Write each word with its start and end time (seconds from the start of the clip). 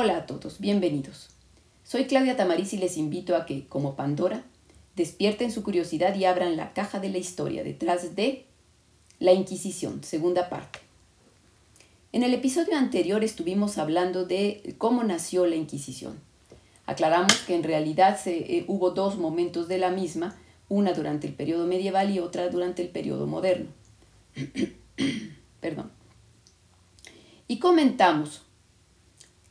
Hola 0.00 0.18
a 0.18 0.26
todos, 0.26 0.60
bienvenidos. 0.60 1.30
Soy 1.82 2.04
Claudia 2.04 2.36
Tamariz 2.36 2.72
y 2.72 2.76
les 2.76 2.96
invito 2.96 3.34
a 3.34 3.46
que, 3.46 3.66
como 3.66 3.96
Pandora, 3.96 4.44
despierten 4.94 5.50
su 5.50 5.64
curiosidad 5.64 6.14
y 6.14 6.24
abran 6.24 6.56
la 6.56 6.72
caja 6.72 7.00
de 7.00 7.08
la 7.08 7.18
historia 7.18 7.64
detrás 7.64 8.14
de 8.14 8.44
la 9.18 9.32
Inquisición, 9.32 10.04
segunda 10.04 10.48
parte. 10.48 10.78
En 12.12 12.22
el 12.22 12.32
episodio 12.32 12.76
anterior 12.76 13.24
estuvimos 13.24 13.76
hablando 13.76 14.24
de 14.24 14.76
cómo 14.78 15.02
nació 15.02 15.46
la 15.46 15.56
Inquisición. 15.56 16.20
Aclaramos 16.86 17.34
que 17.38 17.56
en 17.56 17.64
realidad 17.64 18.20
eh, 18.26 18.64
hubo 18.68 18.92
dos 18.92 19.18
momentos 19.18 19.66
de 19.66 19.78
la 19.78 19.90
misma, 19.90 20.38
una 20.68 20.92
durante 20.92 21.26
el 21.26 21.32
periodo 21.32 21.66
medieval 21.66 22.12
y 22.14 22.20
otra 22.20 22.48
durante 22.50 22.82
el 22.82 22.90
periodo 22.90 23.26
moderno. 23.26 23.66
Perdón. 25.60 25.90
Y 27.48 27.58
comentamos 27.58 28.42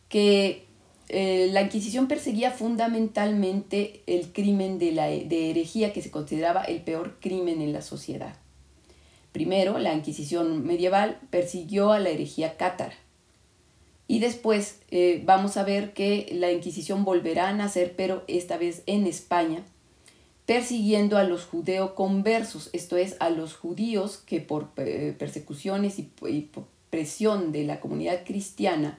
que 0.10 0.68
eh, 1.10 1.50
la 1.52 1.62
Inquisición 1.62 2.08
perseguía 2.08 2.52
fundamentalmente 2.52 4.02
el 4.08 4.34
crimen 4.34 4.78
de, 4.78 4.92
la, 4.92 5.08
de 5.08 5.50
herejía 5.50 5.94
que 5.94 6.02
se 6.02 6.12
consideraba 6.12 6.64
el 6.64 6.82
peor 6.82 7.18
crimen 7.22 7.62
en 7.62 7.74
la 7.74 7.82
sociedad. 7.82 8.36
Primero, 9.32 9.78
la 9.80 9.94
Inquisición 9.94 10.66
medieval 10.66 11.20
persiguió 11.30 11.92
a 11.92 12.00
la 12.00 12.10
herejía 12.10 12.58
cátara. 12.58 12.96
Y 14.08 14.20
después 14.20 14.80
eh, 14.90 15.22
vamos 15.26 15.58
a 15.58 15.64
ver 15.64 15.94
que 15.94 16.30
la 16.32 16.52
Inquisición 16.52 17.06
volverá 17.06 17.50
a 17.50 17.54
nacer, 17.54 17.94
pero 17.96 18.24
esta 18.28 18.58
vez 18.58 18.84
en 18.86 19.06
España, 19.06 19.64
persiguiendo 20.46 21.18
a 21.18 21.24
los 21.24 21.46
judeo-conversos, 21.46 22.70
esto 22.74 22.98
es, 22.98 23.16
a 23.20 23.30
los 23.30 23.56
judíos 23.56 24.18
que 24.18 24.40
por 24.40 24.72
eh, 24.78 25.14
persecuciones 25.18 26.00
y 26.00 26.04
por 26.04 26.66
presión 26.90 27.52
de 27.52 27.64
la 27.64 27.80
comunidad 27.80 28.24
cristiana 28.26 28.98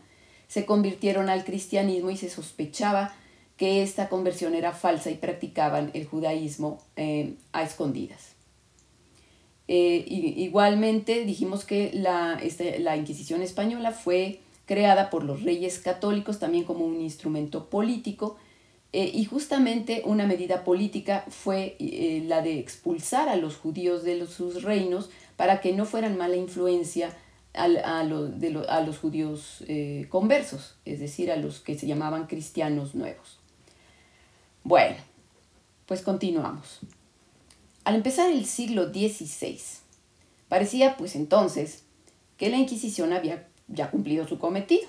se 0.48 0.64
convirtieron 0.64 1.28
al 1.28 1.44
cristianismo 1.44 2.10
y 2.10 2.16
se 2.16 2.30
sospechaba 2.30 3.14
que 3.58 3.82
esta 3.82 4.08
conversión 4.08 4.54
era 4.54 4.72
falsa 4.72 5.10
y 5.10 5.16
practicaban 5.16 5.90
el 5.92 6.06
judaísmo 6.06 6.78
eh, 6.96 7.34
a 7.52 7.62
escondidas. 7.62 8.34
Eh, 9.66 10.04
igualmente 10.08 11.24
dijimos 11.26 11.66
que 11.66 11.90
la, 11.92 12.38
este, 12.42 12.78
la 12.78 12.96
Inquisición 12.96 13.42
española 13.42 13.92
fue 13.92 14.40
creada 14.64 15.10
por 15.10 15.24
los 15.24 15.42
reyes 15.42 15.78
católicos 15.78 16.38
también 16.38 16.64
como 16.64 16.86
un 16.86 17.00
instrumento 17.00 17.68
político 17.68 18.36
eh, 18.94 19.10
y 19.12 19.26
justamente 19.26 20.02
una 20.06 20.26
medida 20.26 20.64
política 20.64 21.26
fue 21.28 21.76
la 22.26 22.40
de 22.40 22.58
expulsar 22.58 23.28
a 23.28 23.36
los 23.36 23.56
judíos 23.56 24.04
de 24.04 24.26
sus 24.26 24.62
reinos 24.62 25.10
para 25.36 25.60
que 25.60 25.72
no 25.72 25.84
fueran 25.84 26.16
mala 26.16 26.36
influencia 26.36 27.14
a, 27.54 28.04
los 28.04 28.98
judíos 28.98 29.64
eh, 29.66 30.06
conversos, 30.10 30.76
es 30.84 31.00
decir, 31.00 31.30
a 31.30 31.36
los 31.36 31.60
que 31.60 31.78
se 31.78 31.86
llamaban 31.86 32.26
cristianos 32.26 32.94
nuevos. 32.94 33.38
Bueno, 34.64 34.96
pues 35.86 36.02
continuamos. 36.02 36.80
Al 37.84 37.94
empezar 37.94 38.30
el 38.30 38.44
siglo 38.44 38.90
XVI, 38.92 39.58
parecía 40.48 40.96
pues 40.96 41.16
entonces 41.16 41.84
que 42.36 42.50
la 42.50 42.58
Inquisición 42.58 43.12
había 43.12 43.48
ya 43.66 43.90
cumplido 43.90 44.26
su 44.28 44.38
cometido. 44.38 44.88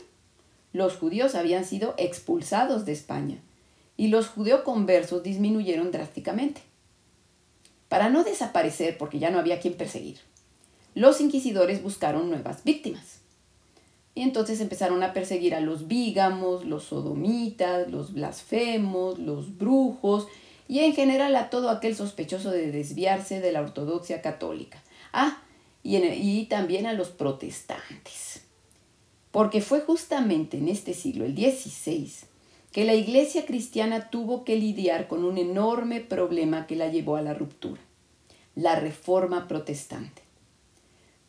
Los 0.73 0.97
judíos 0.97 1.35
habían 1.35 1.65
sido 1.65 1.95
expulsados 1.97 2.85
de 2.85 2.91
España 2.91 3.37
y 3.97 4.07
los 4.07 4.31
conversos 4.63 5.23
disminuyeron 5.23 5.91
drásticamente. 5.91 6.61
Para 7.87 8.09
no 8.09 8.23
desaparecer, 8.23 8.97
porque 8.97 9.19
ya 9.19 9.31
no 9.31 9.39
había 9.39 9.59
quien 9.59 9.73
perseguir, 9.73 10.19
los 10.95 11.21
inquisidores 11.21 11.83
buscaron 11.83 12.29
nuevas 12.29 12.63
víctimas. 12.63 13.19
Y 14.15 14.23
entonces 14.23 14.59
empezaron 14.59 15.01
a 15.03 15.13
perseguir 15.13 15.55
a 15.55 15.61
los 15.61 15.87
vígamos, 15.87 16.65
los 16.65 16.83
sodomitas, 16.85 17.89
los 17.89 18.13
blasfemos, 18.13 19.19
los 19.19 19.57
brujos 19.57 20.27
y 20.67 20.79
en 20.79 20.93
general 20.93 21.35
a 21.35 21.49
todo 21.49 21.69
aquel 21.69 21.95
sospechoso 21.95 22.51
de 22.51 22.71
desviarse 22.71 23.39
de 23.39 23.51
la 23.51 23.61
ortodoxia 23.61 24.21
católica. 24.21 24.83
Ah, 25.13 25.41
y, 25.83 26.45
también 26.45 26.85
a 26.85 26.93
los 26.93 27.09
protestantes. 27.09 28.41
Porque 29.31 29.61
fue 29.61 29.81
justamente 29.81 30.57
en 30.57 30.67
este 30.67 30.93
siglo, 30.93 31.25
el 31.25 31.35
XVI, 31.35 32.11
que 32.71 32.85
la 32.85 32.93
iglesia 32.93 33.45
cristiana 33.45 34.09
tuvo 34.09 34.43
que 34.43 34.55
lidiar 34.55 35.07
con 35.07 35.23
un 35.23 35.37
enorme 35.37 36.01
problema 36.01 36.67
que 36.67 36.75
la 36.75 36.87
llevó 36.87 37.15
a 37.15 37.21
la 37.21 37.33
ruptura, 37.33 37.81
la 38.55 38.75
reforma 38.75 39.47
protestante. 39.47 40.28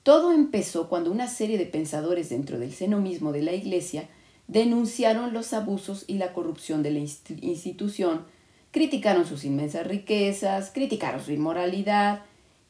Todo 0.02 0.32
empezó 0.32 0.88
cuando 0.88 1.10
una 1.10 1.28
serie 1.28 1.58
de 1.58 1.66
pensadores 1.66 2.30
dentro 2.30 2.58
del 2.58 2.72
seno 2.72 3.00
mismo 3.00 3.32
de 3.32 3.42
la 3.42 3.52
Iglesia 3.52 4.08
denunciaron 4.48 5.32
los 5.32 5.52
abusos 5.52 6.04
y 6.06 6.14
la 6.14 6.32
corrupción 6.32 6.82
de 6.82 6.90
la 6.90 6.98
institución, 6.98 8.24
criticaron 8.70 9.26
sus 9.26 9.44
inmensas 9.44 9.86
riquezas, 9.86 10.70
criticaron 10.70 11.22
su 11.22 11.32
inmoralidad 11.32 12.22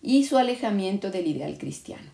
y 0.03 0.25
su 0.25 0.39
alejamiento 0.39 1.11
del 1.11 1.29
ideal 1.29 1.57
cristiano. 1.57 2.11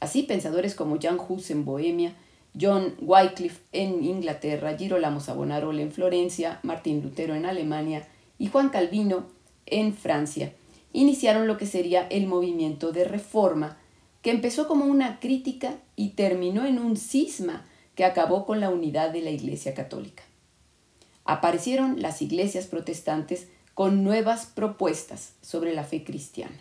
Así, 0.00 0.22
pensadores 0.22 0.74
como 0.74 1.00
Jan 1.00 1.18
Hus 1.18 1.50
en 1.50 1.64
Bohemia, 1.64 2.14
John 2.58 2.94
Wycliffe 3.00 3.62
en 3.72 4.04
Inglaterra, 4.04 4.76
Girolamo 4.76 5.20
Savonarola 5.20 5.82
en 5.82 5.92
Florencia, 5.92 6.60
Martín 6.62 7.02
Lutero 7.02 7.34
en 7.34 7.44
Alemania 7.44 8.06
y 8.38 8.46
Juan 8.46 8.68
Calvino 8.68 9.26
en 9.66 9.94
Francia 9.94 10.52
iniciaron 10.92 11.46
lo 11.46 11.58
que 11.58 11.66
sería 11.66 12.06
el 12.08 12.26
movimiento 12.26 12.92
de 12.92 13.04
reforma 13.04 13.76
que 14.28 14.34
empezó 14.34 14.68
como 14.68 14.84
una 14.84 15.20
crítica 15.20 15.78
y 15.96 16.10
terminó 16.10 16.66
en 16.66 16.78
un 16.78 16.98
cisma 16.98 17.64
que 17.94 18.04
acabó 18.04 18.44
con 18.44 18.60
la 18.60 18.68
unidad 18.68 19.08
de 19.08 19.22
la 19.22 19.30
Iglesia 19.30 19.72
Católica. 19.72 20.22
Aparecieron 21.24 22.02
las 22.02 22.20
iglesias 22.20 22.66
protestantes 22.66 23.48
con 23.72 24.04
nuevas 24.04 24.44
propuestas 24.44 25.32
sobre 25.40 25.72
la 25.72 25.82
fe 25.82 26.04
cristiana. 26.04 26.60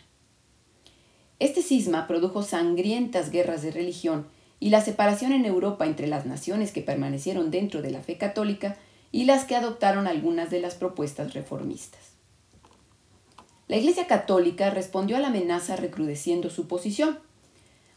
Este 1.39 1.61
cisma 1.61 2.07
produjo 2.07 2.41
sangrientas 2.41 3.31
guerras 3.31 3.63
de 3.63 3.71
religión 3.71 4.27
y 4.61 4.69
la 4.69 4.79
separación 4.79 5.33
en 5.33 5.43
Europa 5.43 5.85
entre 5.85 6.07
las 6.07 6.25
naciones 6.25 6.71
que 6.71 6.81
permanecieron 6.81 7.51
dentro 7.51 7.81
de 7.81 7.91
la 7.91 7.99
fe 7.99 8.17
católica 8.17 8.77
y 9.11 9.25
las 9.25 9.43
que 9.43 9.57
adoptaron 9.57 10.07
algunas 10.07 10.49
de 10.49 10.61
las 10.61 10.75
propuestas 10.75 11.33
reformistas. 11.33 12.13
La 13.67 13.75
Iglesia 13.75 14.07
Católica 14.07 14.69
respondió 14.69 15.17
a 15.17 15.19
la 15.19 15.27
amenaza 15.27 15.75
recrudeciendo 15.75 16.49
su 16.49 16.69
posición 16.69 17.26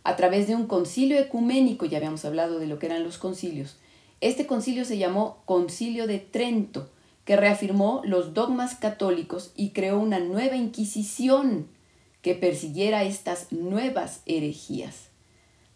a 0.03 0.17
través 0.17 0.47
de 0.47 0.55
un 0.55 0.67
concilio 0.67 1.19
ecuménico, 1.19 1.85
ya 1.85 1.99
habíamos 1.99 2.25
hablado 2.25 2.59
de 2.59 2.67
lo 2.67 2.79
que 2.79 2.87
eran 2.87 3.05
los 3.05 3.19
concilios. 3.19 3.77
Este 4.21 4.47
concilio 4.47 4.85
se 4.85 4.99
llamó 4.99 5.43
Concilio 5.45 6.07
de 6.07 6.19
Trento, 6.19 6.91
que 7.25 7.37
reafirmó 7.37 8.03
los 8.05 8.35
dogmas 8.35 8.75
católicos 8.75 9.53
y 9.57 9.71
creó 9.71 9.99
una 9.99 10.19
nueva 10.19 10.57
Inquisición 10.57 11.69
que 12.23 12.35
persiguiera 12.35 13.05
estas 13.05 13.53
nuevas 13.53 14.23
herejías. 14.27 15.09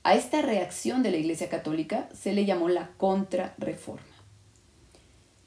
A 0.03 0.15
esta 0.15 0.43
reacción 0.43 1.03
de 1.03 1.11
la 1.11 1.17
Iglesia 1.17 1.49
Católica 1.49 2.09
se 2.13 2.33
le 2.33 2.45
llamó 2.45 2.69
la 2.69 2.91
Contrarreforma. 2.99 4.03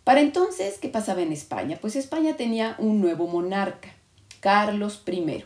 Para 0.04 0.22
entonces, 0.22 0.80
¿qué 0.80 0.90
pasaba 0.90 1.22
en 1.22 1.32
España? 1.32 1.78
Pues 1.80 1.96
España 1.96 2.38
tenía 2.38 2.76
un 2.80 3.02
nuevo 3.02 3.28
monarca, 3.28 3.90
Carlos 4.40 5.04
I, 5.06 5.44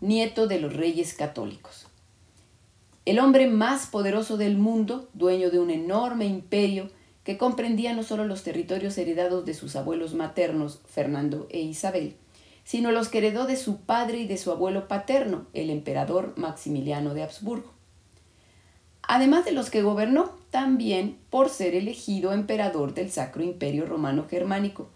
nieto 0.00 0.46
de 0.46 0.58
los 0.58 0.74
reyes 0.74 1.14
católicos. 1.14 1.83
El 3.04 3.18
hombre 3.18 3.46
más 3.48 3.86
poderoso 3.86 4.38
del 4.38 4.56
mundo, 4.56 5.10
dueño 5.12 5.50
de 5.50 5.58
un 5.58 5.70
enorme 5.70 6.24
imperio 6.24 6.88
que 7.22 7.36
comprendía 7.36 7.92
no 7.94 8.02
solo 8.02 8.24
los 8.24 8.42
territorios 8.42 8.96
heredados 8.96 9.44
de 9.44 9.52
sus 9.52 9.76
abuelos 9.76 10.14
maternos, 10.14 10.80
Fernando 10.86 11.46
e 11.50 11.60
Isabel, 11.60 12.16
sino 12.64 12.92
los 12.92 13.08
que 13.08 13.18
heredó 13.18 13.46
de 13.46 13.56
su 13.56 13.80
padre 13.80 14.18
y 14.20 14.26
de 14.26 14.38
su 14.38 14.50
abuelo 14.50 14.88
paterno, 14.88 15.46
el 15.52 15.68
emperador 15.68 16.32
Maximiliano 16.36 17.12
de 17.12 17.22
Habsburgo. 17.24 17.70
Además 19.02 19.44
de 19.44 19.52
los 19.52 19.68
que 19.68 19.82
gobernó 19.82 20.32
también 20.50 21.18
por 21.28 21.50
ser 21.50 21.74
elegido 21.74 22.32
emperador 22.32 22.94
del 22.94 23.10
Sacro 23.10 23.42
Imperio 23.42 23.84
Romano 23.84 24.26
Germánico, 24.30 24.88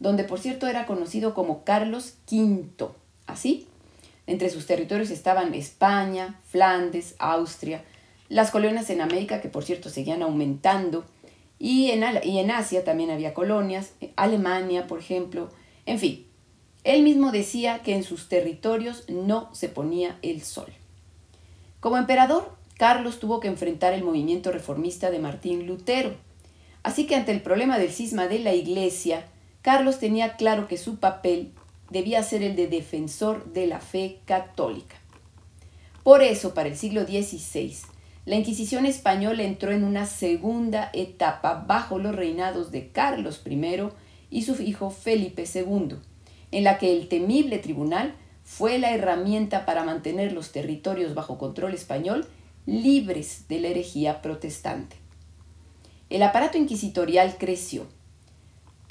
donde 0.00 0.24
por 0.24 0.40
cierto 0.40 0.66
era 0.66 0.84
conocido 0.84 1.32
como 1.32 1.62
Carlos 1.62 2.14
V. 2.28 2.88
Así, 3.26 3.68
entre 4.26 4.50
sus 4.50 4.66
territorios 4.66 5.10
estaban 5.10 5.54
España, 5.54 6.40
Flandes, 6.48 7.14
Austria, 7.18 7.84
las 8.28 8.50
colonias 8.50 8.88
en 8.90 9.00
América, 9.00 9.40
que 9.40 9.48
por 9.48 9.64
cierto 9.64 9.90
seguían 9.90 10.22
aumentando, 10.22 11.04
y 11.58 11.90
en, 11.90 12.04
y 12.24 12.38
en 12.38 12.50
Asia 12.50 12.84
también 12.84 13.10
había 13.10 13.34
colonias, 13.34 13.92
Alemania, 14.16 14.86
por 14.86 14.98
ejemplo, 14.98 15.48
en 15.86 15.98
fin. 15.98 16.26
Él 16.84 17.02
mismo 17.02 17.30
decía 17.30 17.82
que 17.82 17.94
en 17.94 18.02
sus 18.02 18.28
territorios 18.28 19.04
no 19.08 19.54
se 19.54 19.68
ponía 19.68 20.18
el 20.22 20.42
sol. 20.42 20.72
Como 21.78 21.96
emperador, 21.96 22.56
Carlos 22.76 23.20
tuvo 23.20 23.38
que 23.38 23.48
enfrentar 23.48 23.92
el 23.92 24.02
movimiento 24.02 24.50
reformista 24.50 25.10
de 25.10 25.20
Martín 25.20 25.66
Lutero. 25.66 26.14
Así 26.82 27.06
que 27.06 27.14
ante 27.14 27.30
el 27.30 27.42
problema 27.42 27.78
del 27.78 27.92
cisma 27.92 28.26
de 28.26 28.40
la 28.40 28.54
Iglesia, 28.54 29.26
Carlos 29.62 30.00
tenía 30.00 30.34
claro 30.36 30.66
que 30.66 30.76
su 30.76 30.96
papel 30.96 31.52
debía 31.92 32.22
ser 32.22 32.42
el 32.42 32.56
de 32.56 32.66
defensor 32.66 33.52
de 33.52 33.66
la 33.66 33.78
fe 33.78 34.20
católica. 34.24 34.96
Por 36.02 36.22
eso, 36.22 36.54
para 36.54 36.68
el 36.68 36.76
siglo 36.76 37.04
XVI, 37.04 37.76
la 38.24 38.36
Inquisición 38.36 38.86
española 38.86 39.42
entró 39.42 39.72
en 39.72 39.84
una 39.84 40.06
segunda 40.06 40.90
etapa 40.92 41.64
bajo 41.66 41.98
los 41.98 42.14
reinados 42.14 42.72
de 42.72 42.88
Carlos 42.88 43.42
I 43.44 43.88
y 44.30 44.42
su 44.42 44.60
hijo 44.62 44.90
Felipe 44.90 45.44
II, 45.52 45.96
en 46.50 46.64
la 46.64 46.78
que 46.78 46.96
el 46.96 47.08
temible 47.08 47.58
tribunal 47.58 48.14
fue 48.44 48.78
la 48.78 48.92
herramienta 48.92 49.66
para 49.66 49.84
mantener 49.84 50.32
los 50.32 50.52
territorios 50.52 51.14
bajo 51.14 51.38
control 51.38 51.74
español 51.74 52.26
libres 52.66 53.46
de 53.48 53.60
la 53.60 53.68
herejía 53.68 54.22
protestante. 54.22 54.96
El 56.10 56.22
aparato 56.22 56.58
inquisitorial 56.58 57.36
creció. 57.38 57.86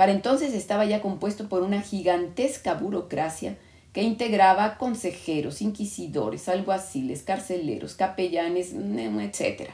Para 0.01 0.13
entonces 0.13 0.55
estaba 0.55 0.85
ya 0.85 0.99
compuesto 0.99 1.47
por 1.47 1.61
una 1.61 1.79
gigantesca 1.83 2.73
burocracia 2.73 3.59
que 3.93 4.01
integraba 4.01 4.79
consejeros, 4.79 5.61
inquisidores, 5.61 6.49
alguaciles, 6.49 7.21
carceleros, 7.21 7.93
capellanes, 7.93 8.73
mm, 8.73 9.19
etc. 9.19 9.69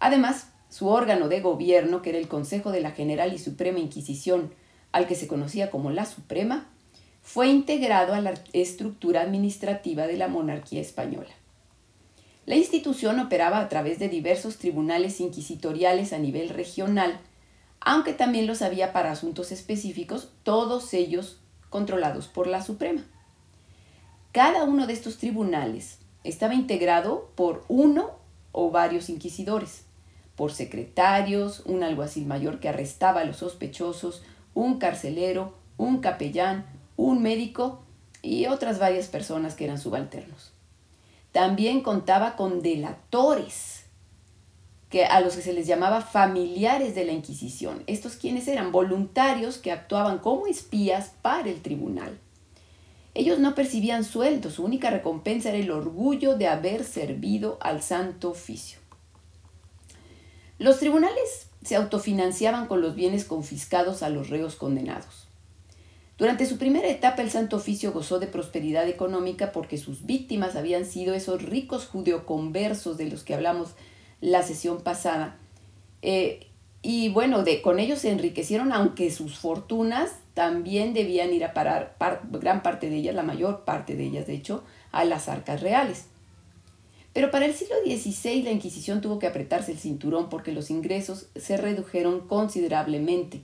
Además, 0.00 0.48
su 0.70 0.88
órgano 0.88 1.28
de 1.28 1.42
gobierno, 1.42 2.00
que 2.00 2.08
era 2.08 2.18
el 2.18 2.28
Consejo 2.28 2.72
de 2.72 2.80
la 2.80 2.92
General 2.92 3.30
y 3.34 3.38
Suprema 3.38 3.78
Inquisición, 3.78 4.54
al 4.90 5.06
que 5.06 5.14
se 5.14 5.28
conocía 5.28 5.70
como 5.70 5.90
la 5.90 6.06
Suprema, 6.06 6.70
fue 7.20 7.48
integrado 7.48 8.14
a 8.14 8.22
la 8.22 8.32
estructura 8.54 9.20
administrativa 9.20 10.06
de 10.06 10.16
la 10.16 10.28
monarquía 10.28 10.80
española. 10.80 11.34
La 12.46 12.56
institución 12.56 13.20
operaba 13.20 13.60
a 13.60 13.68
través 13.68 13.98
de 13.98 14.08
diversos 14.08 14.56
tribunales 14.56 15.20
inquisitoriales 15.20 16.14
a 16.14 16.18
nivel 16.18 16.48
regional, 16.48 17.20
aunque 17.86 18.12
también 18.12 18.48
los 18.48 18.62
había 18.62 18.92
para 18.92 19.12
asuntos 19.12 19.52
específicos, 19.52 20.32
todos 20.42 20.92
ellos 20.92 21.38
controlados 21.70 22.26
por 22.26 22.48
la 22.48 22.60
Suprema. 22.60 23.04
Cada 24.32 24.64
uno 24.64 24.88
de 24.88 24.92
estos 24.92 25.18
tribunales 25.18 26.00
estaba 26.24 26.54
integrado 26.54 27.30
por 27.36 27.64
uno 27.68 28.10
o 28.50 28.72
varios 28.72 29.08
inquisidores, 29.08 29.84
por 30.34 30.52
secretarios, 30.52 31.60
un 31.64 31.84
alguacil 31.84 32.26
mayor 32.26 32.58
que 32.58 32.68
arrestaba 32.68 33.20
a 33.20 33.24
los 33.24 33.36
sospechosos, 33.36 34.24
un 34.52 34.80
carcelero, 34.80 35.54
un 35.76 35.98
capellán, 35.98 36.66
un 36.96 37.22
médico 37.22 37.82
y 38.20 38.46
otras 38.46 38.80
varias 38.80 39.06
personas 39.06 39.54
que 39.54 39.64
eran 39.64 39.78
subalternos. 39.78 40.50
También 41.30 41.82
contaba 41.82 42.34
con 42.34 42.62
delatores, 42.62 43.75
a 45.04 45.20
los 45.20 45.36
que 45.36 45.42
se 45.42 45.52
les 45.52 45.66
llamaba 45.66 46.00
familiares 46.00 46.94
de 46.94 47.04
la 47.04 47.12
Inquisición. 47.12 47.82
Estos 47.86 48.16
quienes 48.16 48.48
eran 48.48 48.72
voluntarios 48.72 49.58
que 49.58 49.70
actuaban 49.70 50.18
como 50.18 50.46
espías 50.46 51.12
para 51.22 51.50
el 51.50 51.60
tribunal. 51.60 52.18
Ellos 53.14 53.38
no 53.38 53.54
percibían 53.54 54.04
sueldo, 54.04 54.50
su 54.50 54.64
única 54.64 54.90
recompensa 54.90 55.48
era 55.48 55.58
el 55.58 55.70
orgullo 55.70 56.36
de 56.36 56.48
haber 56.48 56.84
servido 56.84 57.58
al 57.60 57.82
santo 57.82 58.30
oficio. 58.30 58.78
Los 60.58 60.78
tribunales 60.78 61.48
se 61.62 61.76
autofinanciaban 61.76 62.66
con 62.66 62.80
los 62.80 62.94
bienes 62.94 63.24
confiscados 63.24 64.02
a 64.02 64.08
los 64.08 64.30
reos 64.30 64.56
condenados. 64.56 65.26
Durante 66.18 66.46
su 66.46 66.56
primera 66.56 66.88
etapa 66.88 67.20
el 67.20 67.30
Santo 67.30 67.56
Oficio 67.56 67.92
gozó 67.92 68.18
de 68.18 68.26
prosperidad 68.26 68.88
económica 68.88 69.52
porque 69.52 69.76
sus 69.76 70.06
víctimas 70.06 70.56
habían 70.56 70.86
sido 70.86 71.12
esos 71.12 71.42
ricos 71.42 71.86
judeoconversos 71.86 72.96
de 72.96 73.10
los 73.10 73.22
que 73.22 73.34
hablamos 73.34 73.74
la 74.20 74.42
sesión 74.42 74.80
pasada. 74.82 75.38
Eh, 76.02 76.46
y 76.82 77.08
bueno, 77.08 77.42
de, 77.42 77.62
con 77.62 77.78
ellos 77.78 78.00
se 78.00 78.10
enriquecieron, 78.10 78.72
aunque 78.72 79.10
sus 79.10 79.38
fortunas 79.38 80.12
también 80.34 80.94
debían 80.94 81.32
ir 81.32 81.44
a 81.44 81.54
parar 81.54 81.96
gran 82.30 82.62
parte 82.62 82.90
de 82.90 82.96
ellas, 82.96 83.14
la 83.14 83.22
mayor 83.22 83.64
parte 83.64 83.96
de 83.96 84.04
ellas 84.04 84.26
de 84.26 84.34
hecho, 84.34 84.62
a 84.92 85.04
las 85.04 85.28
arcas 85.28 85.62
reales. 85.62 86.06
Pero 87.12 87.30
para 87.30 87.46
el 87.46 87.54
siglo 87.54 87.74
XVI 87.84 88.42
la 88.42 88.50
Inquisición 88.50 89.00
tuvo 89.00 89.18
que 89.18 89.26
apretarse 89.26 89.72
el 89.72 89.78
cinturón 89.78 90.28
porque 90.28 90.52
los 90.52 90.70
ingresos 90.70 91.28
se 91.34 91.56
redujeron 91.56 92.20
considerablemente. 92.28 93.40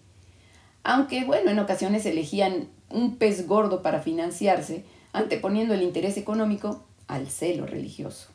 Aunque, 0.84 1.24
bueno, 1.24 1.50
en 1.50 1.58
ocasiones 1.58 2.04
elegían 2.04 2.68
un 2.90 3.16
pez 3.16 3.46
gordo 3.46 3.82
para 3.82 4.00
financiarse, 4.00 4.84
anteponiendo 5.12 5.74
el 5.74 5.82
interés 5.82 6.16
económico 6.16 6.84
al 7.08 7.28
celo 7.28 7.66
religioso. 7.66 8.31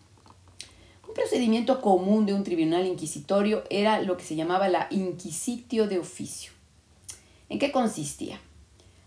Procedimiento 1.18 1.82
común 1.82 2.28
de 2.28 2.36
un 2.36 2.44
tribunal 2.44 2.86
inquisitorio 2.86 3.64
era 3.72 4.04
lo 4.04 4.18
que 4.18 4.24
se 4.24 4.36
llamaba 4.36 4.70
la 4.70 4.86
inquisitio 4.92 5.88
de 5.88 5.98
oficio. 5.98 6.52
¿En 7.50 7.58
qué 7.58 7.72
consistía? 7.72 8.40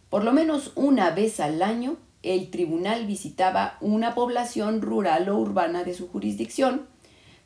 Por 0.08 0.24
lo 0.24 0.32
menos 0.32 0.72
una 0.74 1.10
vez 1.10 1.38
al 1.38 1.62
año, 1.62 1.98
el 2.24 2.50
tribunal 2.50 3.06
visitaba 3.06 3.78
una 3.80 4.16
población 4.16 4.82
rural 4.82 5.28
o 5.28 5.38
urbana 5.38 5.84
de 5.84 5.94
su 5.94 6.08
jurisdicción 6.08 6.88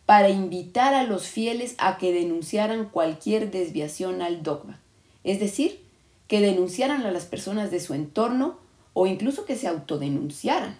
para 0.06 0.30
invitar 0.30 0.94
a 0.94 1.02
los 1.04 1.26
fieles 1.26 1.74
a 1.76 1.98
que 1.98 2.14
denunciaran 2.14 2.88
cualquier 2.88 3.50
desviación 3.50 4.22
al 4.22 4.42
dogma, 4.42 4.80
es 5.24 5.40
decir, 5.40 5.84
que 6.26 6.40
denunciaran 6.40 7.02
a 7.02 7.10
las 7.10 7.26
personas 7.26 7.70
de 7.70 7.80
su 7.80 7.92
entorno 7.92 8.56
o 8.94 9.06
incluso 9.06 9.44
que 9.44 9.56
se 9.56 9.68
autodenunciaran. 9.68 10.78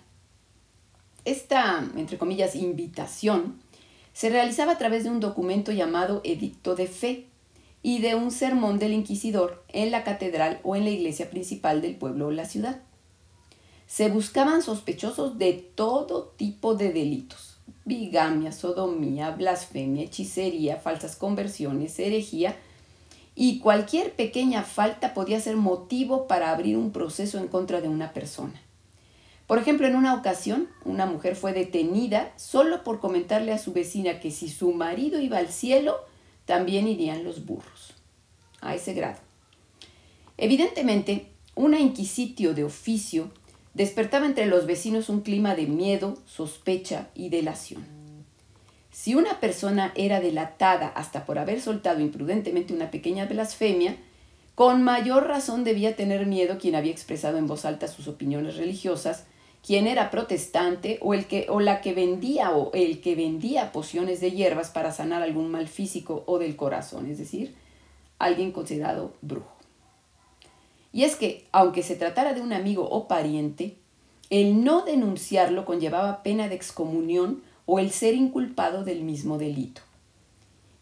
Esta, 1.26 1.86
entre 1.96 2.16
comillas, 2.16 2.54
invitación 2.54 3.62
se 4.14 4.30
realizaba 4.30 4.72
a 4.72 4.78
través 4.78 5.04
de 5.04 5.10
un 5.10 5.20
documento 5.20 5.70
llamado 5.70 6.22
Edicto 6.24 6.74
de 6.74 6.86
Fe, 6.86 7.26
y 7.84 7.98
de 7.98 8.14
un 8.14 8.30
sermón 8.30 8.78
del 8.78 8.94
inquisidor 8.94 9.62
en 9.68 9.90
la 9.90 10.04
catedral 10.04 10.58
o 10.62 10.74
en 10.74 10.84
la 10.84 10.90
iglesia 10.90 11.28
principal 11.28 11.82
del 11.82 11.96
pueblo 11.96 12.28
o 12.28 12.30
la 12.30 12.46
ciudad. 12.46 12.80
Se 13.86 14.08
buscaban 14.08 14.62
sospechosos 14.62 15.36
de 15.36 15.52
todo 15.52 16.32
tipo 16.38 16.74
de 16.74 16.94
delitos, 16.94 17.58
bigamia, 17.84 18.52
sodomía, 18.52 19.32
blasfemia, 19.32 20.04
hechicería, 20.04 20.78
falsas 20.78 21.14
conversiones, 21.14 21.98
herejía, 21.98 22.56
y 23.34 23.58
cualquier 23.58 24.14
pequeña 24.14 24.62
falta 24.62 25.12
podía 25.12 25.38
ser 25.38 25.58
motivo 25.58 26.26
para 26.26 26.52
abrir 26.52 26.78
un 26.78 26.90
proceso 26.90 27.36
en 27.36 27.48
contra 27.48 27.82
de 27.82 27.88
una 27.88 28.14
persona. 28.14 28.63
Por 29.54 29.62
ejemplo, 29.62 29.86
en 29.86 29.94
una 29.94 30.14
ocasión, 30.14 30.66
una 30.84 31.06
mujer 31.06 31.36
fue 31.36 31.52
detenida 31.52 32.32
solo 32.34 32.82
por 32.82 32.98
comentarle 32.98 33.52
a 33.52 33.58
su 33.58 33.72
vecina 33.72 34.18
que 34.18 34.32
si 34.32 34.48
su 34.48 34.72
marido 34.72 35.20
iba 35.20 35.38
al 35.38 35.46
cielo, 35.46 35.94
también 36.44 36.88
irían 36.88 37.22
los 37.22 37.46
burros, 37.46 37.94
a 38.60 38.74
ese 38.74 38.94
grado. 38.94 39.20
Evidentemente, 40.38 41.26
una 41.54 41.78
inquisitio 41.78 42.52
de 42.52 42.64
oficio 42.64 43.30
despertaba 43.74 44.26
entre 44.26 44.46
los 44.46 44.66
vecinos 44.66 45.08
un 45.08 45.20
clima 45.20 45.54
de 45.54 45.68
miedo, 45.68 46.18
sospecha 46.26 47.10
y 47.14 47.28
delación. 47.28 47.86
Si 48.90 49.14
una 49.14 49.38
persona 49.38 49.92
era 49.94 50.18
delatada 50.18 50.88
hasta 50.88 51.24
por 51.26 51.38
haber 51.38 51.60
soltado 51.60 52.00
imprudentemente 52.00 52.74
una 52.74 52.90
pequeña 52.90 53.26
blasfemia, 53.26 53.98
con 54.56 54.82
mayor 54.82 55.28
razón 55.28 55.62
debía 55.62 55.94
tener 55.94 56.26
miedo 56.26 56.58
quien 56.58 56.74
había 56.74 56.90
expresado 56.90 57.38
en 57.38 57.46
voz 57.46 57.64
alta 57.64 57.86
sus 57.86 58.08
opiniones 58.08 58.56
religiosas 58.56 59.26
quien 59.64 59.86
era 59.86 60.10
protestante 60.10 60.98
o, 61.00 61.14
el 61.14 61.26
que, 61.26 61.46
o 61.48 61.58
la 61.58 61.80
que 61.80 61.94
vendía 61.94 62.50
o 62.50 62.70
el 62.74 63.00
que 63.00 63.14
vendía 63.14 63.72
pociones 63.72 64.20
de 64.20 64.32
hierbas 64.32 64.68
para 64.68 64.92
sanar 64.92 65.22
algún 65.22 65.50
mal 65.50 65.68
físico 65.68 66.22
o 66.26 66.38
del 66.38 66.54
corazón, 66.54 67.10
es 67.10 67.16
decir, 67.16 67.54
alguien 68.18 68.52
considerado 68.52 69.14
brujo. 69.22 69.50
Y 70.92 71.04
es 71.04 71.16
que, 71.16 71.46
aunque 71.50 71.82
se 71.82 71.96
tratara 71.96 72.34
de 72.34 72.42
un 72.42 72.52
amigo 72.52 72.86
o 72.90 73.08
pariente, 73.08 73.76
el 74.28 74.64
no 74.64 74.82
denunciarlo 74.82 75.64
conllevaba 75.64 76.22
pena 76.22 76.48
de 76.48 76.56
excomunión 76.56 77.42
o 77.64 77.78
el 77.78 77.90
ser 77.90 78.14
inculpado 78.14 78.84
del 78.84 79.02
mismo 79.02 79.38
delito. 79.38 79.80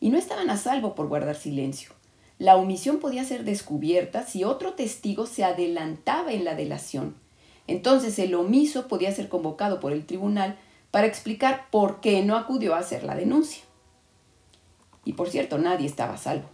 Y 0.01 0.11
no 0.11 0.19
estaban 0.19 0.51
a 0.51 0.57
salvo 0.57 0.97
por 0.97 1.07
guardar 1.07 1.37
silencio. 1.37 1.93
La 2.39 2.57
omisión 2.57 2.99
podía 2.99 3.23
ser 3.23 3.45
descubierta 3.45 4.27
si 4.27 4.43
otro 4.43 4.73
testigo 4.73 5.27
se 5.27 5.45
adelantaba 5.45 6.33
en 6.33 6.45
la 6.45 6.57
delación 6.57 7.22
entonces 7.67 8.19
el 8.19 8.35
omiso 8.35 8.89
podía 8.89 9.13
ser 9.13 9.29
convocado 9.29 9.81
por 9.81 9.93
el 9.93 10.07
tribunal 10.07 10.59
para 10.91 11.07
explicar 11.07 11.69
por 11.71 12.01
qué 12.01 12.23
no 12.23 12.37
acudió 12.37 12.75
a 12.75 12.79
hacer 12.79 13.05
la 13.05 13.15
denuncia. 13.15 13.63
Y 15.05 15.15
por 15.15 15.31
cierto, 15.31 15.59
nadie 15.59 15.87
estaba 15.87 16.15
a 16.15 16.19
salvo. 16.19 16.49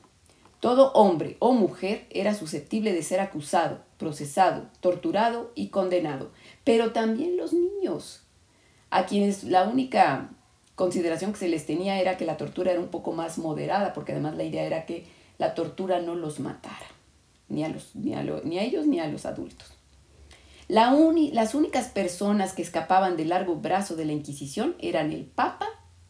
Todo 0.61 0.93
hombre 0.93 1.37
o 1.39 1.53
mujer 1.53 2.07
era 2.11 2.35
susceptible 2.35 2.93
de 2.93 3.03
ser 3.03 3.21
acusado, 3.21 3.81
procesado, 3.97 4.67
torturado 4.81 5.53
y 5.55 5.69
condenado, 5.69 6.31
pero 6.65 6.93
también 6.93 7.37
los 7.37 7.53
niños, 7.53 8.23
a 8.91 9.07
quienes 9.07 9.45
la 9.45 9.69
única 9.69 10.31
consideración 10.75 11.33
que 11.33 11.39
se 11.39 11.49
les 11.49 11.67
tenía 11.67 12.01
era 12.01 12.17
que 12.17 12.25
la 12.25 12.37
tortura 12.37 12.73
era 12.73 12.81
un 12.81 12.89
poco 12.89 13.13
más 13.13 13.39
moderada, 13.39 13.93
porque 13.93 14.13
además 14.13 14.37
la 14.37 14.45
idea 14.45 14.65
era 14.65 14.85
que 14.85 15.07
la 15.39 15.55
tortura 15.55 16.01
no 16.01 16.17
los 16.17 16.41
matara, 16.41 16.87
ni 17.49 17.63
a, 17.63 17.69
los, 17.69 17.95
ni 17.95 18.15
a, 18.15 18.23
ni 18.23 18.59
a 18.59 18.63
ellos 18.63 18.87
ni 18.87 18.99
a 18.99 19.07
los 19.07 19.27
adultos 19.27 19.78
las 20.69 21.55
únicas 21.55 21.89
personas 21.89 22.53
que 22.53 22.63
escapaban 22.63 23.17
del 23.17 23.31
largo 23.31 23.57
brazo 23.57 23.97
de 23.97 24.05
la 24.05 24.13
Inquisición 24.13 24.77
eran 24.79 25.13
el 25.13 25.25
Papa 25.25 25.67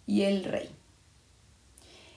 y 0.07 0.23
el 0.23 0.43
Rey. 0.43 0.69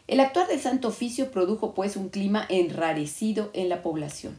El 0.08 0.20
actuar 0.20 0.48
del 0.48 0.60
Santo 0.60 0.88
Oficio 0.88 1.30
produjo 1.30 1.74
pues 1.76 1.96
un 1.96 2.10
clima 2.10 2.46
enrarecido 2.50 3.52
en 3.54 3.70
la 3.70 3.84
población. 3.84 4.38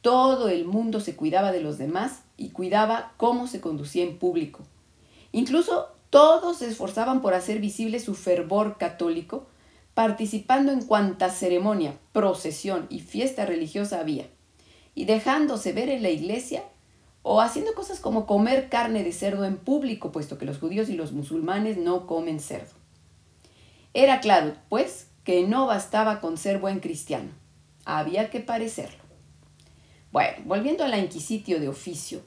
Todo 0.00 0.48
el 0.48 0.64
mundo 0.64 1.00
se 1.00 1.14
cuidaba 1.14 1.52
de 1.52 1.60
los 1.60 1.76
demás 1.76 2.22
y 2.38 2.48
cuidaba 2.48 3.12
cómo 3.18 3.46
se 3.46 3.60
conducía 3.60 4.02
en 4.02 4.18
público. 4.18 4.60
Incluso 5.30 5.88
todos 6.08 6.58
se 6.58 6.68
esforzaban 6.68 7.20
por 7.20 7.34
hacer 7.34 7.60
visible 7.60 8.00
su 8.00 8.14
fervor 8.14 8.78
católico, 8.78 9.46
participando 9.92 10.72
en 10.72 10.82
cuanta 10.82 11.28
ceremonia, 11.28 11.98
procesión 12.12 12.86
y 12.88 13.00
fiesta 13.00 13.44
religiosa 13.44 14.00
había, 14.00 14.26
y 14.94 15.04
dejándose 15.04 15.72
ver 15.72 15.90
en 15.90 16.02
la 16.02 16.10
iglesia 16.10 16.64
o 17.22 17.40
haciendo 17.40 17.74
cosas 17.74 18.00
como 18.00 18.26
comer 18.26 18.68
carne 18.68 19.04
de 19.04 19.12
cerdo 19.12 19.44
en 19.44 19.56
público, 19.56 20.12
puesto 20.12 20.38
que 20.38 20.46
los 20.46 20.58
judíos 20.58 20.88
y 20.88 20.94
los 20.94 21.12
musulmanes 21.12 21.76
no 21.76 22.06
comen 22.06 22.40
cerdo. 22.40 22.72
Era 23.92 24.20
claro, 24.20 24.54
pues, 24.68 25.08
que 25.24 25.46
no 25.46 25.66
bastaba 25.66 26.20
con 26.20 26.38
ser 26.38 26.58
buen 26.58 26.80
cristiano, 26.80 27.30
había 27.84 28.30
que 28.30 28.40
parecerlo. 28.40 29.00
Bueno, 30.12 30.38
volviendo 30.44 30.82
a 30.82 30.88
la 30.88 30.98
inquisitio 30.98 31.60
de 31.60 31.68
oficio, 31.68 32.20